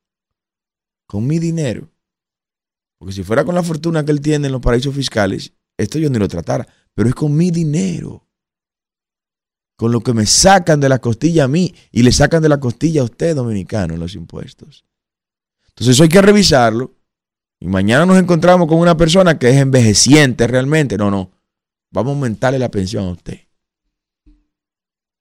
[1.06, 1.90] Con mi dinero.
[3.04, 6.10] Porque si fuera con la fortuna que él tiene en los paraísos fiscales, esto yo
[6.10, 6.66] ni lo tratara.
[6.94, 8.26] Pero es con mi dinero.
[9.76, 12.62] Con lo que me sacan de la costilla a mí y le sacan de la
[12.62, 14.86] costilla a usted, dominicano, en los impuestos.
[15.68, 16.96] Entonces eso hay que revisarlo.
[17.60, 20.98] Y mañana nos encontramos con una persona que es envejeciente realmente.
[20.98, 21.30] No, no.
[21.92, 23.40] Vamos a aumentarle la pensión a usted.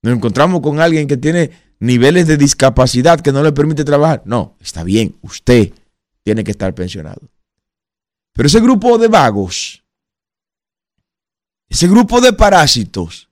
[0.03, 4.23] Nos encontramos con alguien que tiene niveles de discapacidad que no le permite trabajar.
[4.25, 5.73] No, está bien, usted
[6.23, 7.32] tiene que estar pensionado.
[8.33, 9.85] Pero ese grupo de vagos,
[11.69, 13.29] ese grupo de parásitos,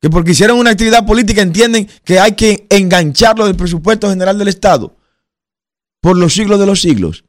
[0.00, 4.48] que porque hicieron una actividad política entienden que hay que engancharlo del presupuesto general del
[4.48, 4.94] Estado
[6.00, 7.24] por los siglos de los siglos,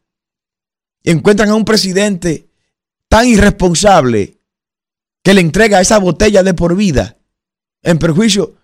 [1.04, 2.50] encuentran a un presidente
[3.08, 4.42] tan irresponsable
[5.24, 7.18] que le entrega esa botella de por vida
[7.82, 8.56] en perjuicio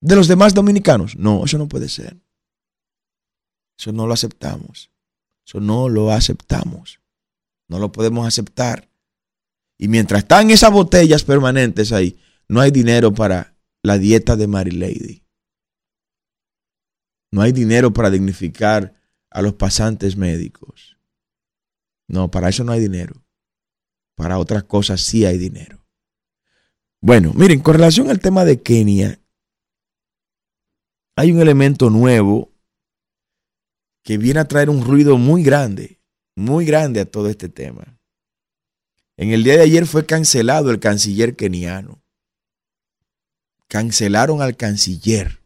[0.00, 1.16] de los demás dominicanos.
[1.16, 2.16] No, eso no puede ser.
[3.78, 4.90] Eso no lo aceptamos.
[5.46, 7.00] Eso no lo aceptamos.
[7.68, 8.88] No lo podemos aceptar.
[9.78, 14.70] Y mientras están esas botellas permanentes ahí, no hay dinero para la dieta de Mary
[14.70, 15.24] Lady.
[17.30, 18.94] No hay dinero para dignificar
[19.30, 20.96] a los pasantes médicos.
[22.06, 23.24] No, para eso no hay dinero.
[24.14, 25.84] Para otras cosas sí hay dinero.
[27.00, 29.20] Bueno, miren, con relación al tema de Kenia,
[31.16, 32.53] hay un elemento nuevo
[34.04, 35.98] que viene a traer un ruido muy grande,
[36.36, 37.98] muy grande a todo este tema.
[39.16, 42.02] En el día de ayer fue cancelado el canciller keniano.
[43.68, 45.40] Cancelaron al canciller.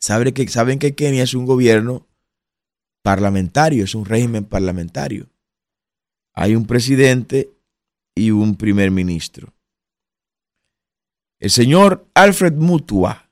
[0.00, 2.06] Saben que, saben que Kenia es un gobierno
[3.02, 5.28] parlamentario, es un régimen parlamentario.
[6.34, 7.50] Hay un presidente
[8.14, 9.54] y un primer ministro.
[11.38, 13.25] El señor Alfred Mutua,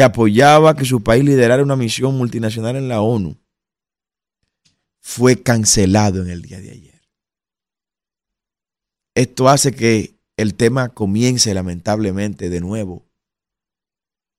[0.00, 3.36] que apoyaba que su país liderara una misión multinacional en la ONU,
[4.98, 7.02] fue cancelado en el día de ayer.
[9.14, 13.04] Esto hace que el tema comience lamentablemente de nuevo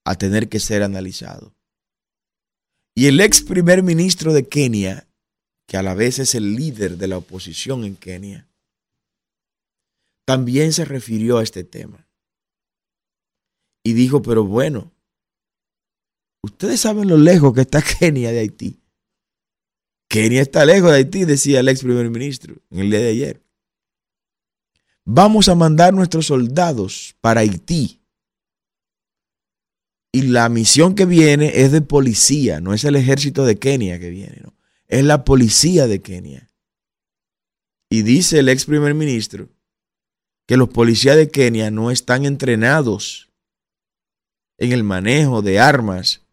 [0.03, 1.53] a tener que ser analizado.
[2.95, 5.07] Y el ex primer ministro de Kenia,
[5.67, 8.49] que a la vez es el líder de la oposición en Kenia,
[10.25, 12.09] también se refirió a este tema.
[13.83, 14.91] Y dijo, pero bueno,
[16.43, 18.79] ustedes saben lo lejos que está Kenia de Haití.
[20.09, 23.43] Kenia está lejos de Haití, decía el ex primer ministro en el día de ayer.
[25.05, 28.01] Vamos a mandar nuestros soldados para Haití.
[30.13, 34.09] Y la misión que viene es de policía, no es el ejército de Kenia que
[34.09, 34.53] viene, no.
[34.87, 36.49] Es la policía de Kenia.
[37.89, 39.49] Y dice el ex primer ministro
[40.47, 43.29] que los policías de Kenia no están entrenados
[44.57, 46.25] en el manejo de armas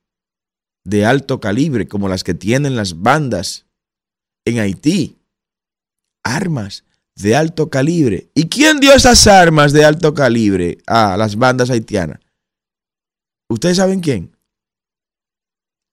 [0.88, 3.66] de alto calibre como las que tienen las bandas
[4.46, 5.16] en Haití.
[6.24, 8.30] Armas de alto calibre.
[8.34, 12.20] ¿Y quién dio esas armas de alto calibre a las bandas haitianas?
[13.50, 14.34] ¿Ustedes saben quién?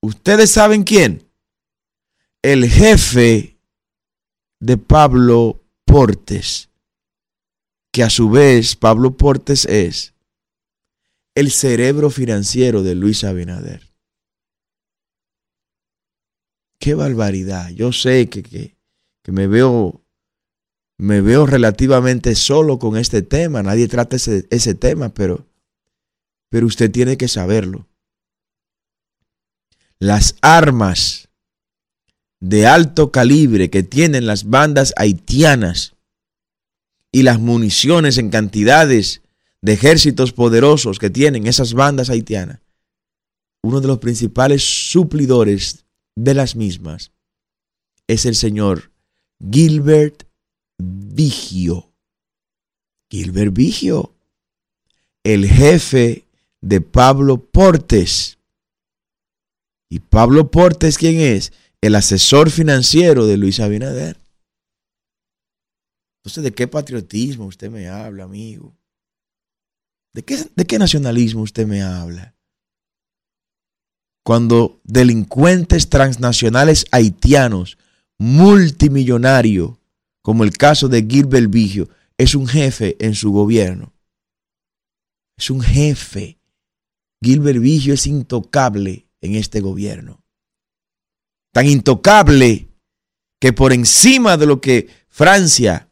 [0.01, 1.27] ¿Ustedes saben quién?
[2.41, 3.58] El jefe
[4.60, 6.69] de Pablo Portes,
[7.91, 10.13] que a su vez Pablo Portes es
[11.34, 13.84] el cerebro financiero de Luis Abinader.
[16.85, 17.71] Qué barbaridad.
[17.71, 20.05] Yo sé que, que, me veo
[20.99, 23.63] me veo relativamente solo con este tema.
[23.63, 25.47] Nadie trata ese, ese tema, pero,
[26.51, 27.87] pero usted tiene que saberlo.
[29.97, 31.29] Las armas
[32.39, 35.95] de alto calibre que tienen las bandas haitianas
[37.11, 39.23] y las municiones en cantidades
[39.59, 42.59] de ejércitos poderosos que tienen esas bandas haitianas,
[43.63, 45.84] uno de los principales suplidores
[46.15, 47.12] de las mismas
[48.08, 48.91] es el señor
[49.39, 50.23] Gilbert
[50.78, 51.91] Vigio.
[53.10, 54.13] Gilbert Vigio,
[55.23, 56.25] el jefe
[56.62, 58.38] de Pablo Portes.
[59.89, 61.54] ¿Y Pablo Portes quién es?
[61.82, 64.19] El asesor financiero de Luis Abinader.
[66.19, 68.75] Entonces, ¿de qué patriotismo usted me habla, amigo?
[70.13, 72.34] ¿De qué, de qué nacionalismo usted me habla?
[74.25, 77.77] Cuando delincuentes transnacionales haitianos,
[78.17, 79.77] multimillonarios,
[80.23, 83.93] como el caso de Gilbert Vigio, es un jefe en su gobierno.
[85.38, 86.39] Es un jefe.
[87.21, 90.23] Gilbert Vigio es intocable en este gobierno.
[91.53, 92.69] Tan intocable
[93.39, 95.88] que por encima de lo que Francia,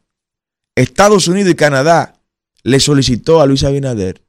[0.74, 2.20] Estados Unidos y Canadá
[2.64, 4.24] le solicitó a Luis Abinader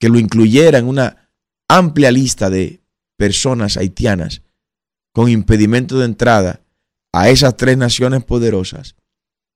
[0.00, 1.23] que lo incluyera en una
[1.76, 2.82] amplia lista de
[3.16, 4.42] personas haitianas
[5.12, 6.64] con impedimento de entrada
[7.12, 8.96] a esas tres naciones poderosas,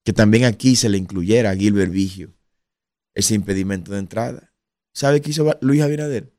[0.05, 2.35] que también aquí se le incluyera a Gilbert Vigio
[3.15, 4.55] ese impedimento de entrada.
[4.95, 6.33] ¿Sabe qué hizo Luis Abinader?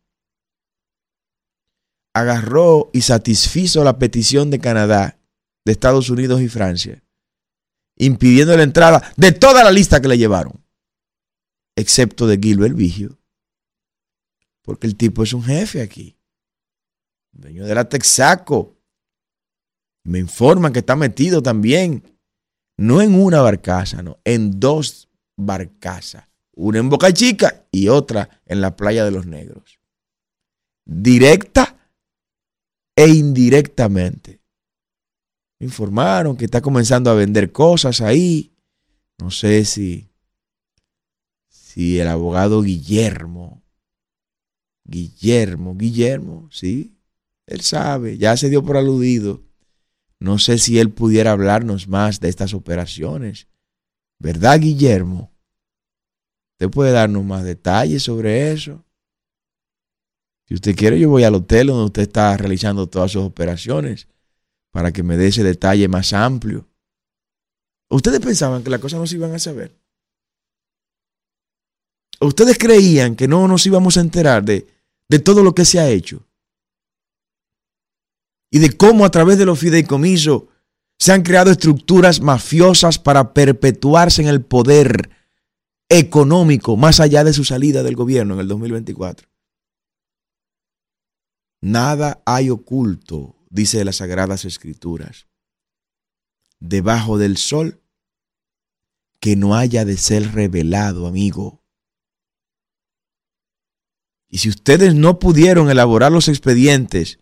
[2.14, 5.20] Agarró y satisfizo la petición de Canadá,
[5.66, 7.04] de Estados Unidos y Francia,
[7.98, 10.66] impidiendo la entrada de toda la lista que le llevaron,
[11.76, 13.19] excepto de Gilbert Vigio,
[14.70, 16.16] porque el tipo es un jefe aquí,
[17.32, 18.78] dueño de la Texaco,
[20.04, 22.04] me informan que está metido también,
[22.78, 26.28] no en una barcaza, no, en dos barcazas.
[26.52, 29.80] Una en Boca Chica y otra en la playa de los negros.
[30.86, 31.76] Directa
[32.96, 34.40] e indirectamente.
[35.60, 38.54] Me informaron que está comenzando a vender cosas ahí.
[39.18, 40.12] No sé si,
[41.48, 43.59] si el abogado Guillermo,
[44.90, 46.98] Guillermo, Guillermo, sí,
[47.46, 49.44] él sabe, ya se dio por aludido
[50.20, 53.48] no sé si él pudiera hablarnos más de estas operaciones.
[54.20, 55.32] ¿Verdad, Guillermo?
[56.54, 58.84] ¿Usted puede darnos más detalles sobre eso?
[60.46, 64.10] Si usted quiere, yo voy al hotel donde usted está realizando todas sus operaciones
[64.72, 66.68] para que me dé ese detalle más amplio.
[67.90, 69.80] ¿Ustedes pensaban que las cosas no se iban a saber?
[72.20, 74.68] ¿Ustedes creían que no nos íbamos a enterar de,
[75.10, 76.28] de todo lo que se ha hecho?
[78.52, 80.44] Y de cómo a través de los fideicomisos
[80.98, 85.10] se han creado estructuras mafiosas para perpetuarse en el poder
[85.90, 89.28] económico más allá de su salida del gobierno en el 2024.
[91.62, 95.28] Nada hay oculto, dice las Sagradas Escrituras,
[96.60, 97.82] debajo del sol
[99.20, 101.59] que no haya de ser revelado, amigo.
[104.30, 107.20] Y si ustedes no pudieron elaborar los expedientes,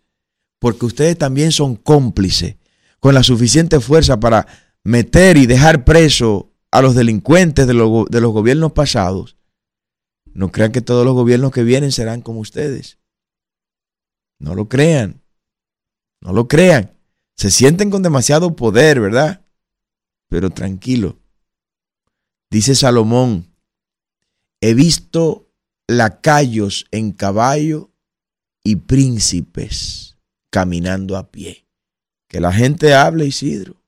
[0.58, 2.56] porque ustedes también son cómplices
[3.00, 4.46] con la suficiente fuerza para
[4.84, 9.36] meter y dejar preso a los delincuentes de, de los gobiernos pasados,
[10.34, 12.98] no crean que todos los gobiernos que vienen serán como ustedes.
[14.38, 15.22] No lo crean.
[16.20, 16.96] No lo crean.
[17.34, 19.44] Se sienten con demasiado poder, ¿verdad?
[20.28, 21.18] Pero tranquilo.
[22.50, 23.52] Dice Salomón,
[24.60, 25.47] he visto
[25.88, 27.90] lacayos en caballo
[28.62, 30.16] y príncipes
[30.50, 31.66] caminando a pie.
[32.28, 33.82] Que la gente hable, Isidro.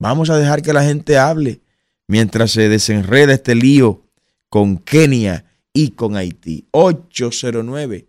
[0.00, 1.62] Vamos a dejar que la gente hable
[2.08, 4.02] mientras se desenreda este lío
[4.50, 6.66] con Kenia y con Haití.
[6.72, 8.08] 809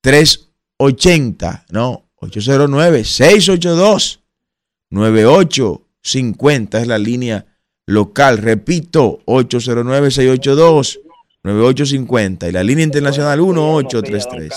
[0.00, 4.22] 380, no, 809 682
[4.90, 7.46] 9850 es la línea
[7.86, 8.38] local.
[8.38, 11.00] Repito, 809 682
[11.54, 14.48] 9850 y la línea internacional 1833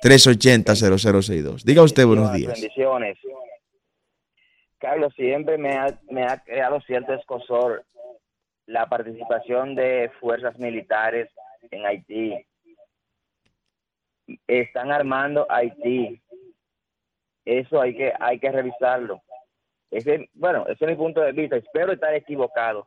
[0.00, 1.64] 380 0062.
[1.64, 2.52] Diga usted buenos días.
[2.52, 3.18] Bendiciones.
[4.78, 7.84] Carlos, siempre me ha, me ha creado cierto escosor
[8.66, 11.28] la participación de fuerzas militares
[11.70, 12.46] en Haití.
[14.46, 16.22] Están armando Haití.
[17.44, 19.20] Eso hay que hay que revisarlo.
[19.90, 21.56] Ese, bueno, ese es mi punto de vista.
[21.56, 22.86] Espero estar equivocado.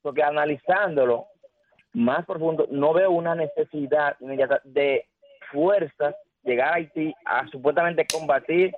[0.00, 1.26] Porque analizándolo,
[1.92, 5.06] más profundo, no veo una necesidad inmediata de
[5.52, 6.14] fuerzas
[6.44, 8.72] llegar a Haití a supuestamente combatir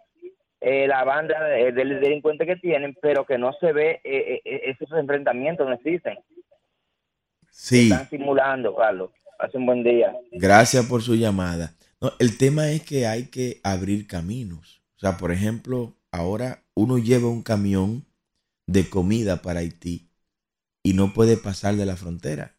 [0.60, 4.90] eh, la banda de, delincuentes que tienen, pero que no se ve eh, eh, esos
[4.92, 6.18] enfrentamientos, no existen.
[7.50, 7.90] Sí.
[7.90, 9.10] Están simulando, Carlos.
[9.38, 10.14] Hace un buen día.
[10.30, 11.74] Gracias por su llamada.
[12.00, 14.82] No, el tema es que hay que abrir caminos.
[14.96, 18.04] O sea, por ejemplo, ahora uno lleva un camión
[18.66, 20.08] de comida para Haití
[20.84, 22.54] y no puede pasar de la frontera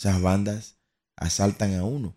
[0.00, 0.80] esas bandas
[1.14, 2.14] asaltan a uno,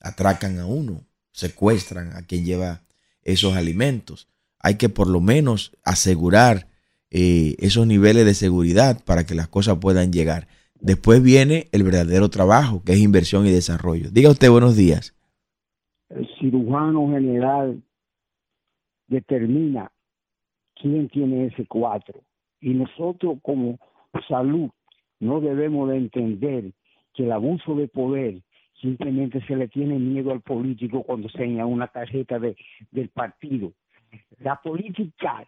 [0.00, 2.80] atracan a uno, secuestran a quien lleva
[3.22, 4.28] esos alimentos.
[4.58, 6.66] Hay que por lo menos asegurar
[7.12, 10.48] eh, esos niveles de seguridad para que las cosas puedan llegar.
[10.80, 14.10] Después viene el verdadero trabajo, que es inversión y desarrollo.
[14.10, 15.14] Diga usted buenos días.
[16.08, 17.80] El cirujano general
[19.06, 19.92] determina
[20.74, 22.24] quién tiene ese cuatro.
[22.60, 23.78] Y nosotros como
[24.26, 24.70] salud
[25.20, 26.72] no debemos de entender
[27.20, 28.40] que el abuso de poder
[28.80, 32.56] simplemente se le tiene miedo al político cuando enseña una tarjeta de,
[32.90, 33.74] del partido.
[34.38, 35.46] La política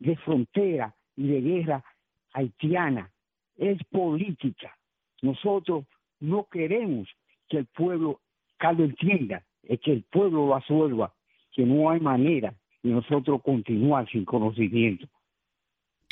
[0.00, 1.84] de frontera y de guerra
[2.32, 3.08] haitiana
[3.56, 4.76] es política.
[5.20, 5.84] Nosotros
[6.18, 7.08] no queremos
[7.48, 8.20] que el pueblo,
[8.56, 11.14] Carlos entienda, es que el pueblo lo absorba,
[11.52, 12.52] que no hay manera
[12.82, 15.06] de nosotros continuar sin conocimiento.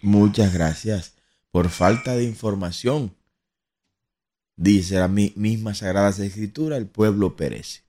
[0.04, 1.18] Muchas gracias.
[1.50, 3.11] Por falta de información,
[4.61, 7.80] Dice la misma Sagrada Escritura, el pueblo perece.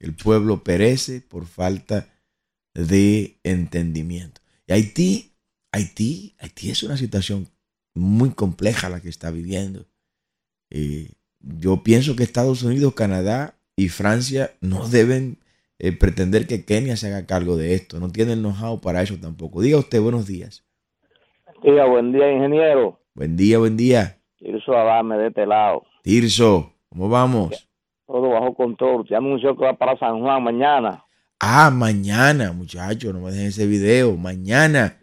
[0.00, 2.08] El pueblo perece por falta
[2.74, 4.40] de entendimiento.
[4.66, 5.30] Y Haití,
[5.70, 7.46] Haití, Haití es una situación
[7.94, 9.86] muy compleja la que está viviendo.
[10.70, 15.38] Eh, yo pienso que Estados Unidos, Canadá y Francia no deben
[15.78, 18.00] eh, pretender que Kenia se haga cargo de esto.
[18.00, 19.62] No tienen know-how para eso tampoco.
[19.62, 20.66] Diga usted buenos días.
[21.62, 22.98] Diga, buen día, ingeniero.
[23.14, 24.18] Buen día, buen día.
[24.38, 25.84] Tirso Adame de este lado.
[26.02, 27.68] Tirso, ¿cómo vamos?
[28.06, 29.06] Todo bajo control.
[29.06, 31.04] Se anunció que va para San Juan mañana.
[31.38, 34.16] Ah, mañana, muchachos, no me dejen ese video.
[34.16, 34.98] Mañana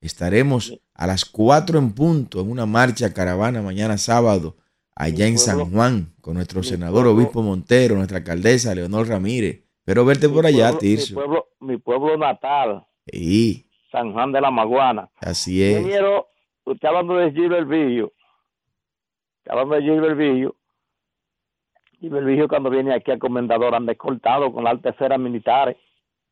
[0.00, 4.56] estaremos a las 4 en punto en una marcha caravana mañana sábado
[4.94, 9.62] allá en San Juan con nuestro senador Obispo Montero, nuestra alcaldesa Leonor Ramírez.
[9.84, 11.14] Pero verte por allá, Tirso.
[11.14, 12.84] Mi pueblo, mi pueblo natal.
[13.06, 13.66] Sí.
[13.90, 15.08] San Juan de la Maguana.
[15.16, 15.86] Así es.
[15.86, 16.26] Quiero,
[16.64, 18.12] usted hablando de Gilbert Villo,
[19.48, 20.54] hablando de Gilbert Villo,
[22.00, 25.76] Gilbert Villo cuando viene aquí al comendador anda escoltado con altas esferas militares.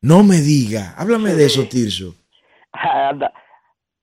[0.01, 2.13] No me diga, háblame de eso, Tirso.
[2.71, 3.33] Anda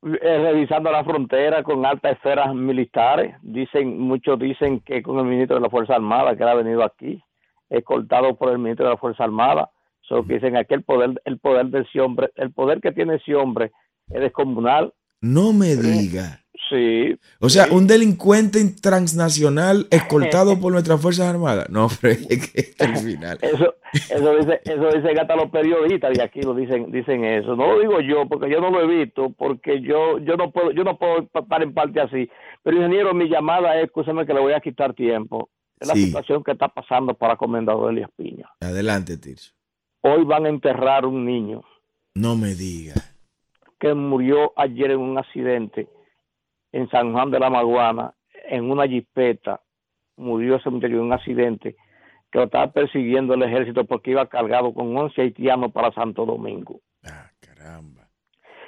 [0.05, 3.37] eh, revisando la frontera con altas esferas militares.
[3.41, 7.23] Dicen, muchos dicen que con el ministro de la Fuerza Armada que ha venido aquí.
[7.71, 9.71] escoltados por el ministro de la Fuerza Armada.
[10.03, 13.15] Solo que dicen aquí el poder, el poder de ese hombre, el poder que tiene
[13.15, 13.73] ese hombre
[14.09, 14.93] es descomunal.
[15.23, 16.44] No me diga.
[16.75, 17.17] Sí.
[17.39, 21.69] O sea, un delincuente transnacional escoltado por nuestras Fuerzas Armadas.
[21.71, 23.39] No, pero es que al final.
[23.43, 27.55] Eso, eso dice, eso dicen hasta los periodistas de aquí lo dicen, dicen eso.
[27.55, 30.73] No lo digo yo, porque yo no lo he visto, porque yo, yo no puedo,
[30.73, 32.29] yo no puedo estar en parte así.
[32.65, 35.51] Pero ingeniero, mi llamada es, escúcheme que le voy a quitar tiempo.
[35.79, 38.49] Es la situación que está pasando para Comendador Elias Piña.
[38.61, 39.53] Adelante, Tirso.
[40.01, 41.63] Hoy van a enterrar un niño.
[42.15, 42.95] No me diga.
[43.79, 45.89] Que murió ayer en un accidente
[46.75, 48.15] en San Juan de la Maguana,
[48.49, 49.61] en una jipeta,
[50.17, 51.77] murió ese muchacho en un accidente
[52.33, 56.81] que lo estaba persiguiendo el ejército porque iba cargado con 11 haitianos para Santo Domingo.
[57.05, 58.09] Ah, caramba.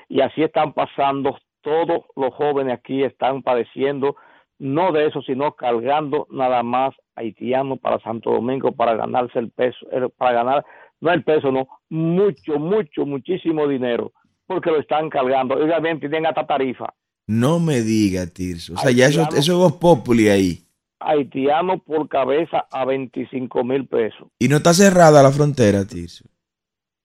[0.09, 4.15] Y así están pasando, todos los jóvenes aquí están padeciendo,
[4.61, 9.85] no de eso, sino cargando nada más haitianos para Santo Domingo para ganarse el peso,
[10.17, 10.65] para ganar,
[11.01, 14.13] no el peso, no, mucho, mucho, muchísimo dinero,
[14.47, 15.57] porque lo están cargando.
[15.57, 16.95] Obviamente tienen hasta tarifa.
[17.27, 18.75] No me diga, Tirso.
[18.75, 20.59] O sea, ya eso, eso es populi ahí.
[21.01, 24.29] Haitiano por cabeza a 25 mil pesos.
[24.39, 26.25] Y no está cerrada la frontera, Tirso.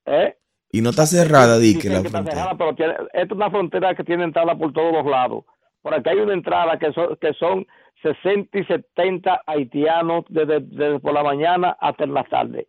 [0.05, 0.35] ¿Eh?
[0.71, 2.55] Y no está cerrada, di que la frontera.
[2.57, 5.43] pero esta es una frontera que tiene entrada por todos los lados.
[5.81, 7.65] Por aquí hay una entrada que son, que son
[8.03, 12.67] 60 y 70 haitianos desde, desde por la mañana hasta la tarde.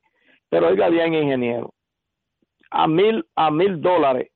[0.49, 1.75] Pero oiga bien, ingeniero,
[2.71, 4.31] a mil, a mil dólares,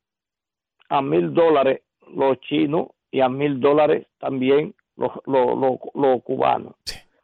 [0.89, 1.83] a mil dólares
[2.15, 6.75] los chinos y a mil dólares también los, los, cubanos.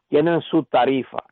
[0.09, 1.24] Tienen su tarifa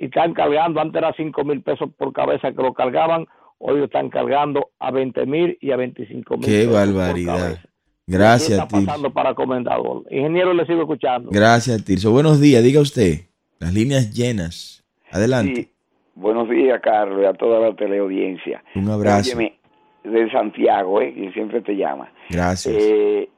[0.00, 3.26] y están cargando, antes era cinco mil pesos por cabeza que lo cargaban,
[3.58, 6.46] hoy lo están cargando a 20 mil y a 25 mil.
[6.46, 7.58] Qué barbaridad.
[8.06, 10.04] Gracias, está pasando para comendador.
[10.10, 11.30] Ingeniero, le sigo escuchando.
[11.30, 12.10] Gracias, Tirso.
[12.10, 13.28] Buenos días, diga usted.
[13.58, 14.84] Las líneas llenas.
[15.10, 15.70] Adelante.
[16.14, 18.62] Buenos días, Carlos, y a toda la teleaudiencia.
[18.74, 19.38] Un abrazo.
[19.38, 21.14] de Santiago, ¿eh?
[21.14, 22.12] que siempre te llama.
[22.28, 22.74] Gracias.
[22.78, 23.28] Eh,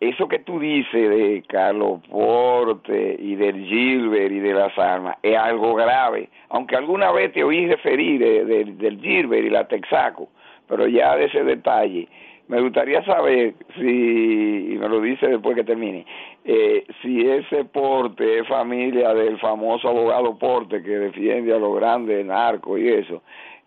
[0.00, 5.36] eso que tú dices de Carlos Porte y del Gilbert y de las armas es
[5.36, 10.28] algo grave, aunque alguna vez te oí referir del Gilbert y la Texaco,
[10.66, 12.08] pero ya de ese detalle,
[12.48, 16.04] me gustaría saber si, y me lo dice después que termine,
[16.44, 22.26] eh, si ese Porte es familia del famoso abogado Porte que defiende a los grandes
[22.26, 23.22] narcos y eso,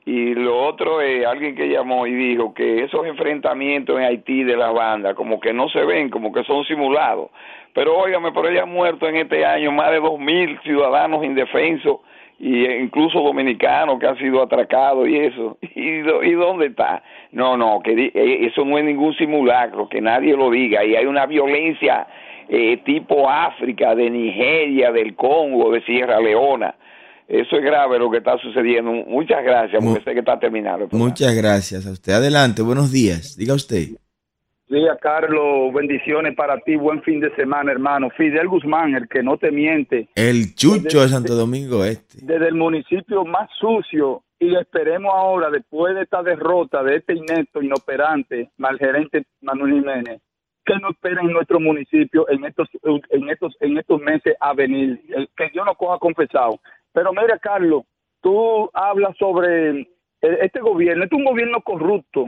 [0.05, 4.57] y lo otro es alguien que llamó y dijo que esos enfrentamientos en Haití de
[4.57, 7.29] la banda como que no se ven, como que son simulados.
[7.73, 12.01] Pero óigame, pero ya han muerto en este año más de dos mil ciudadanos indefensos
[12.37, 15.57] y incluso dominicanos que han sido atracados y eso.
[15.61, 17.01] ¿Y, y dónde está?
[17.31, 20.83] No, no, que eh, eso no es ningún simulacro, que nadie lo diga.
[20.83, 22.05] Y hay una violencia
[22.49, 26.75] eh, tipo África, de Nigeria, del Congo, de Sierra Leona
[27.33, 28.91] eso es grave lo que está sucediendo.
[28.91, 30.87] Muchas gracias, porque sé que está terminado.
[30.91, 32.13] Muchas gracias a usted.
[32.13, 33.35] Adelante, buenos días.
[33.35, 33.87] Diga usted.
[34.67, 36.75] Diga, Carlos, bendiciones para ti.
[36.75, 38.11] Buen fin de semana, hermano.
[38.11, 40.09] Fidel Guzmán, el que no te miente.
[40.13, 42.19] El chucho de Santo Domingo Este.
[42.21, 44.21] Desde el municipio más sucio.
[44.39, 50.21] Y esperemos ahora, después de esta derrota de este inepto, inoperante, mal gerente Manuel Jiménez,
[50.65, 55.01] que no espera en nuestro municipio en estos, en estos, en estos meses a venir.
[55.35, 56.59] Que Dios nos coja confesado.
[56.93, 57.83] Pero mira, Carlos,
[58.21, 59.87] tú hablas sobre
[60.21, 61.03] este gobierno.
[61.03, 62.27] Este es un gobierno corrupto.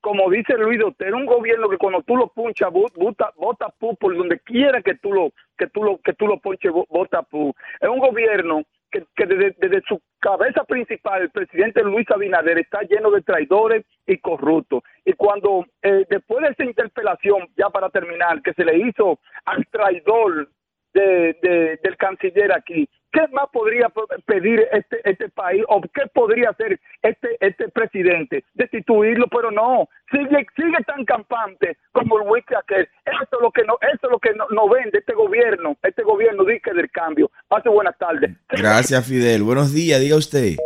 [0.00, 4.16] Como dice Luis Dotero, un gobierno que cuando tú lo punchas, bota, bota pu por
[4.16, 7.54] donde quiera que tú lo, que tú lo, que tú lo ponches, bota pu.
[7.80, 13.22] Es un gobierno que, desde, su cabeza principal, el presidente Luis Abinader, está lleno de
[13.22, 14.82] traidores y corruptos.
[15.04, 19.66] Y cuando, eh, después de esa interpelación, ya para terminar, que se le hizo al
[19.68, 20.48] traidor
[20.94, 23.92] de, del canciller aquí, ¿Qué más podría
[24.24, 28.42] pedir este, este país o qué podría hacer este, este presidente?
[28.54, 29.86] Destituirlo, pero no.
[30.10, 32.88] Sigue, sigue tan campante como el wiki aquel.
[33.04, 36.44] Eso es lo que no, eso es lo que no, vende este gobierno, este gobierno
[36.44, 37.30] dice del cambio.
[37.48, 38.30] Pase buenas tardes.
[38.48, 39.42] Gracias, Fidel.
[39.42, 40.56] Buenos días, diga usted.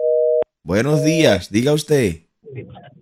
[0.63, 2.13] Buenos días, diga usted.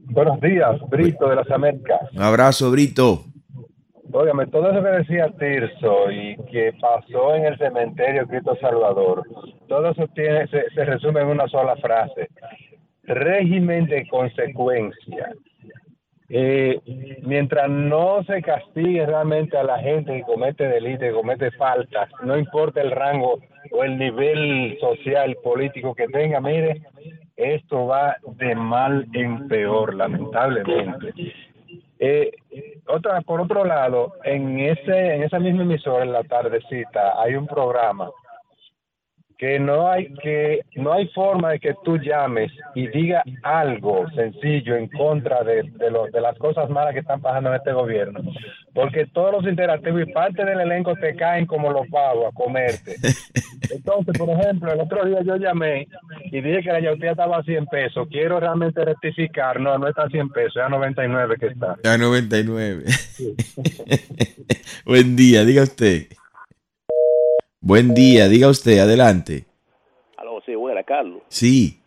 [0.05, 2.01] Buenos días, Brito de las Américas.
[2.15, 3.27] Un abrazo, Brito.
[4.17, 9.25] Óigame, todo eso que decía Tirso y que pasó en el cementerio Cristo Salvador,
[9.67, 12.29] todo eso tiene, se, resume en una sola frase.
[13.03, 15.35] Régimen de consecuencia.
[16.29, 16.79] Eh,
[17.23, 22.39] mientras no se castigue realmente a la gente que comete delitos, que comete faltas, no
[22.39, 23.41] importa el rango
[23.73, 26.83] o el nivel social, político que tenga, mire,
[27.35, 31.13] esto va de mal en peor, lamentablemente.
[32.07, 32.33] Eh,
[32.87, 37.47] otra, por otro lado, en ese, en esa misma emisora en la tardecita hay un
[37.47, 38.11] programa
[39.45, 44.75] que no hay que no hay forma de que tú llames y diga algo sencillo
[44.75, 48.21] en contra de, de, lo, de las cosas malas que están pasando en este gobierno.
[48.73, 52.97] Porque todos los interactivos y parte del elenco te caen como los pavos a comerte.
[53.71, 55.89] Entonces por ejemplo el otro día yo llamé
[56.33, 58.09] y dije que la yautía estaba a 100 pesos.
[58.11, 59.61] Quiero realmente rectificar.
[59.61, 61.77] No no está a 100 pesos es a 99 que está.
[61.85, 62.85] A 99
[64.87, 66.07] buen día diga usted
[67.67, 69.47] Buen día, diga usted, adelante.
[70.19, 71.23] Aló, sí, buena, Carlos.
[71.29, 71.81] Sí.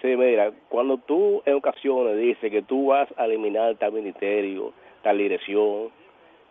[0.00, 4.72] Sí, mira, cuando tú en ocasiones dices que tú vas a eliminar tal ministerio,
[5.02, 5.88] tal dirección,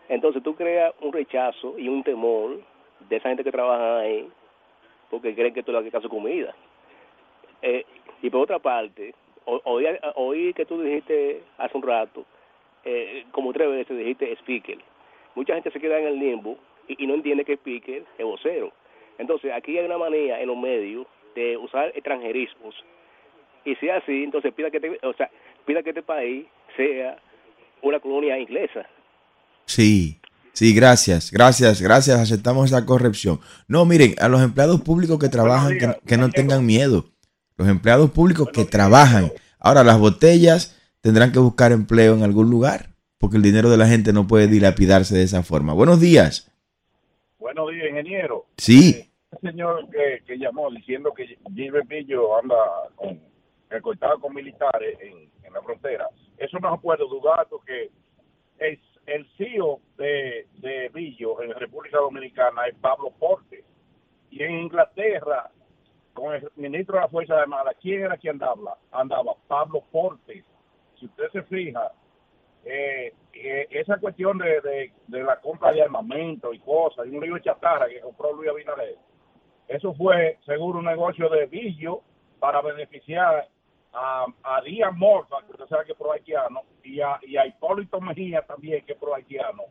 [0.09, 2.59] entonces tú creas un rechazo y un temor
[3.07, 4.27] de esa gente que trabaja ahí,
[5.09, 6.53] porque creen que tú le haces caso comida.
[7.61, 7.85] Eh,
[8.21, 9.15] y por otra parte,
[9.45, 9.85] oí,
[10.15, 12.25] oí que tú dijiste hace un rato,
[12.83, 14.79] eh, como tres veces dijiste speaker.
[15.33, 18.71] Mucha gente se queda en el limbo y, no entiende que Speaker es vocero.
[19.17, 21.05] Entonces, aquí hay una manía en los medios
[21.35, 22.75] de usar extranjerismos.
[23.65, 25.29] Y si es así, entonces pida que, te, o sea,
[25.65, 27.17] pida que este país sea
[27.81, 28.85] una colonia inglesa.
[29.65, 30.19] Sí,
[30.51, 33.39] sí, gracias, gracias, gracias, aceptamos esa corrección.
[33.67, 37.05] No, miren, a los empleados públicos que trabajan, que, no tengan miedo.
[37.55, 39.31] Los empleados públicos que trabajan.
[39.59, 43.87] Ahora, las botellas tendrán que buscar empleo en algún lugar, porque el dinero de la
[43.87, 45.73] gente no puede dilapidarse de esa forma.
[45.73, 46.52] Buenos días.
[47.55, 48.45] Buenos días, ingeniero.
[48.57, 48.89] Sí.
[48.95, 52.55] Eh, el señor que, que, llamó diciendo que Gilbert Pillo anda
[52.95, 53.21] con,
[53.69, 57.91] recortado con militares en, en, la frontera, eso no se puede dudar porque
[58.57, 63.63] es el CEO de, de Billo en la República Dominicana es Pablo Porte.
[64.31, 65.51] Y en Inglaterra,
[66.15, 68.79] con el ministro de la Fuerza Armada, ¿quién era quien andaba?
[68.91, 70.43] Andaba Pablo Portes.
[70.99, 71.91] Si usted se fija,
[72.65, 77.35] eh, eh, esa cuestión de, de, la compra de armamento y cosas, y un libro
[77.35, 78.95] de chatarra que compró Luis Abinader,
[79.67, 82.01] eso fue seguro un negocio de Villo
[82.39, 83.47] para beneficiar
[83.93, 87.45] a, a Díaz Morfa, que usted sabe que es pro haitiano, y a, y a
[87.45, 89.63] Hipólito Mejía también, que es pro haitiano.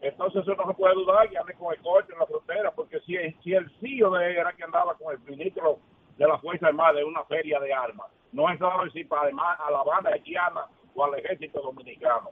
[0.00, 3.00] Entonces eso no se puede dudar que ande con el coche en la frontera, porque
[3.00, 5.78] si, si el CEO de él era que andaba con el ministro
[6.16, 9.58] de la Fuerza Armada de una feria de armas, no es solo decir para además
[9.60, 12.30] a la banda haitiana o al ejército dominicano.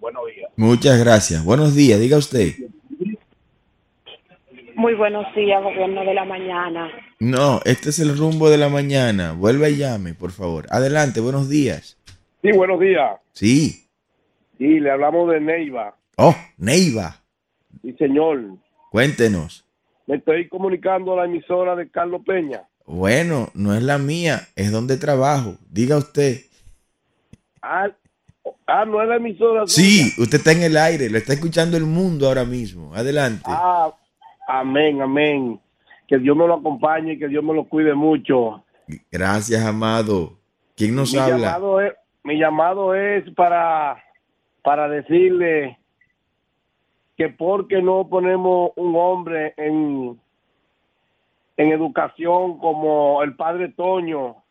[0.00, 0.50] Buenos días.
[0.56, 1.44] Muchas gracias.
[1.44, 2.52] Buenos días, diga usted.
[4.74, 6.90] Muy buenos días, gobierno de la mañana.
[7.20, 9.32] No, este es el rumbo de la mañana.
[9.32, 10.66] Vuelva y llame, por favor.
[10.70, 11.98] Adelante, buenos días.
[12.42, 13.20] Sí, buenos días.
[13.32, 13.86] Sí.
[14.58, 15.96] Sí, le hablamos de Neiva.
[16.16, 17.22] Oh, Neiva.
[17.82, 18.40] Sí, señor.
[18.90, 19.64] Cuéntenos.
[20.06, 22.64] Me estoy comunicando a la emisora de Carlos Peña.
[22.84, 25.56] Bueno, no es la mía, es donde trabajo.
[25.70, 26.40] Diga usted.
[27.62, 27.88] Ah,
[28.66, 29.66] ah, no es la emisora.
[29.66, 32.94] Sí, usted está en el aire, lo está escuchando el mundo ahora mismo.
[32.94, 33.44] Adelante.
[33.46, 33.92] Ah,
[34.48, 35.60] amén, amén.
[36.06, 38.64] Que Dios me lo acompañe y que Dios me lo cuide mucho.
[39.10, 40.38] Gracias, amado.
[40.76, 41.36] ¿Quién nos mi habla?
[41.36, 41.92] Llamado es,
[42.24, 44.02] mi llamado es para,
[44.62, 45.78] para decirle
[47.16, 50.20] que porque no ponemos un hombre en,
[51.56, 54.41] en educación como el padre Toño,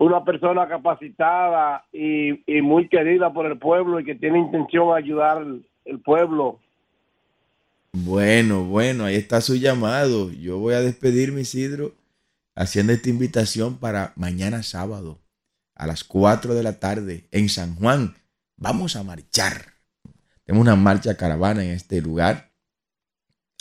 [0.00, 4.98] una persona capacitada y, y, muy querida por el pueblo y que tiene intención de
[4.98, 5.44] ayudar
[5.84, 6.58] el pueblo.
[7.92, 10.30] Bueno, bueno, ahí está su llamado.
[10.32, 11.92] Yo voy a despedirme, Isidro,
[12.54, 15.18] haciendo esta invitación para mañana sábado
[15.74, 18.14] a las 4 de la tarde en San Juan.
[18.56, 19.74] Vamos a marchar.
[20.44, 22.52] Tenemos una marcha caravana en este lugar,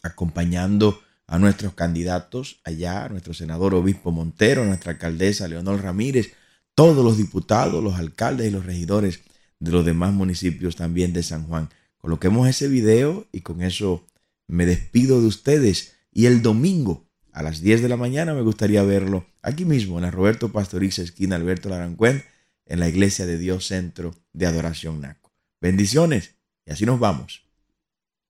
[0.03, 6.33] acompañando a nuestros candidatos allá, a nuestro senador Obispo Montero, a nuestra alcaldesa Leonor Ramírez,
[6.73, 9.21] todos los diputados, los alcaldes y los regidores
[9.59, 11.69] de los demás municipios también de San Juan.
[11.99, 14.07] Coloquemos ese video y con eso
[14.47, 15.93] me despido de ustedes.
[16.11, 20.03] Y el domingo a las 10 de la mañana me gustaría verlo aquí mismo en
[20.03, 22.23] la Roberto Pastoriza, esquina Alberto Larancuén,
[22.65, 25.31] en la Iglesia de Dios Centro de Adoración Naco.
[25.61, 27.48] Bendiciones y así nos vamos.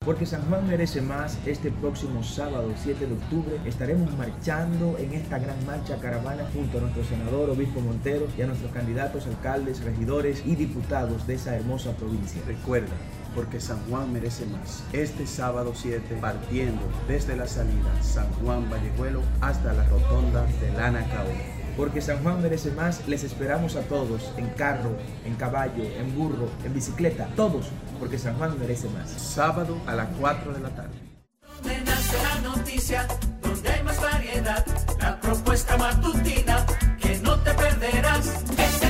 [0.05, 5.39] Porque San Juan merece más, este próximo sábado 7 de octubre estaremos marchando en esta
[5.39, 10.41] gran marcha caravana junto a nuestro senador Obispo Montero y a nuestros candidatos, alcaldes, regidores
[10.45, 12.41] y diputados de esa hermosa provincia.
[12.47, 12.95] Recuerda,
[13.35, 14.85] porque San Juan merece más.
[14.93, 21.05] Este sábado 7, partiendo desde la salida San Juan Vallejuelo hasta la rotonda de Lana
[21.09, 26.13] Caoba porque San Juan merece más, les esperamos a todos, en carro, en caballo, en
[26.13, 27.69] burro, en bicicleta, todos,
[27.99, 29.09] porque San Juan merece más.
[29.09, 30.97] Sábado a las 4 de la tarde.
[31.41, 33.07] Donde nace la noticia,
[33.41, 34.65] donde hay más variedad,
[34.99, 36.65] la propuesta matutina
[37.01, 38.43] que no te perderás.
[38.57, 38.88] Este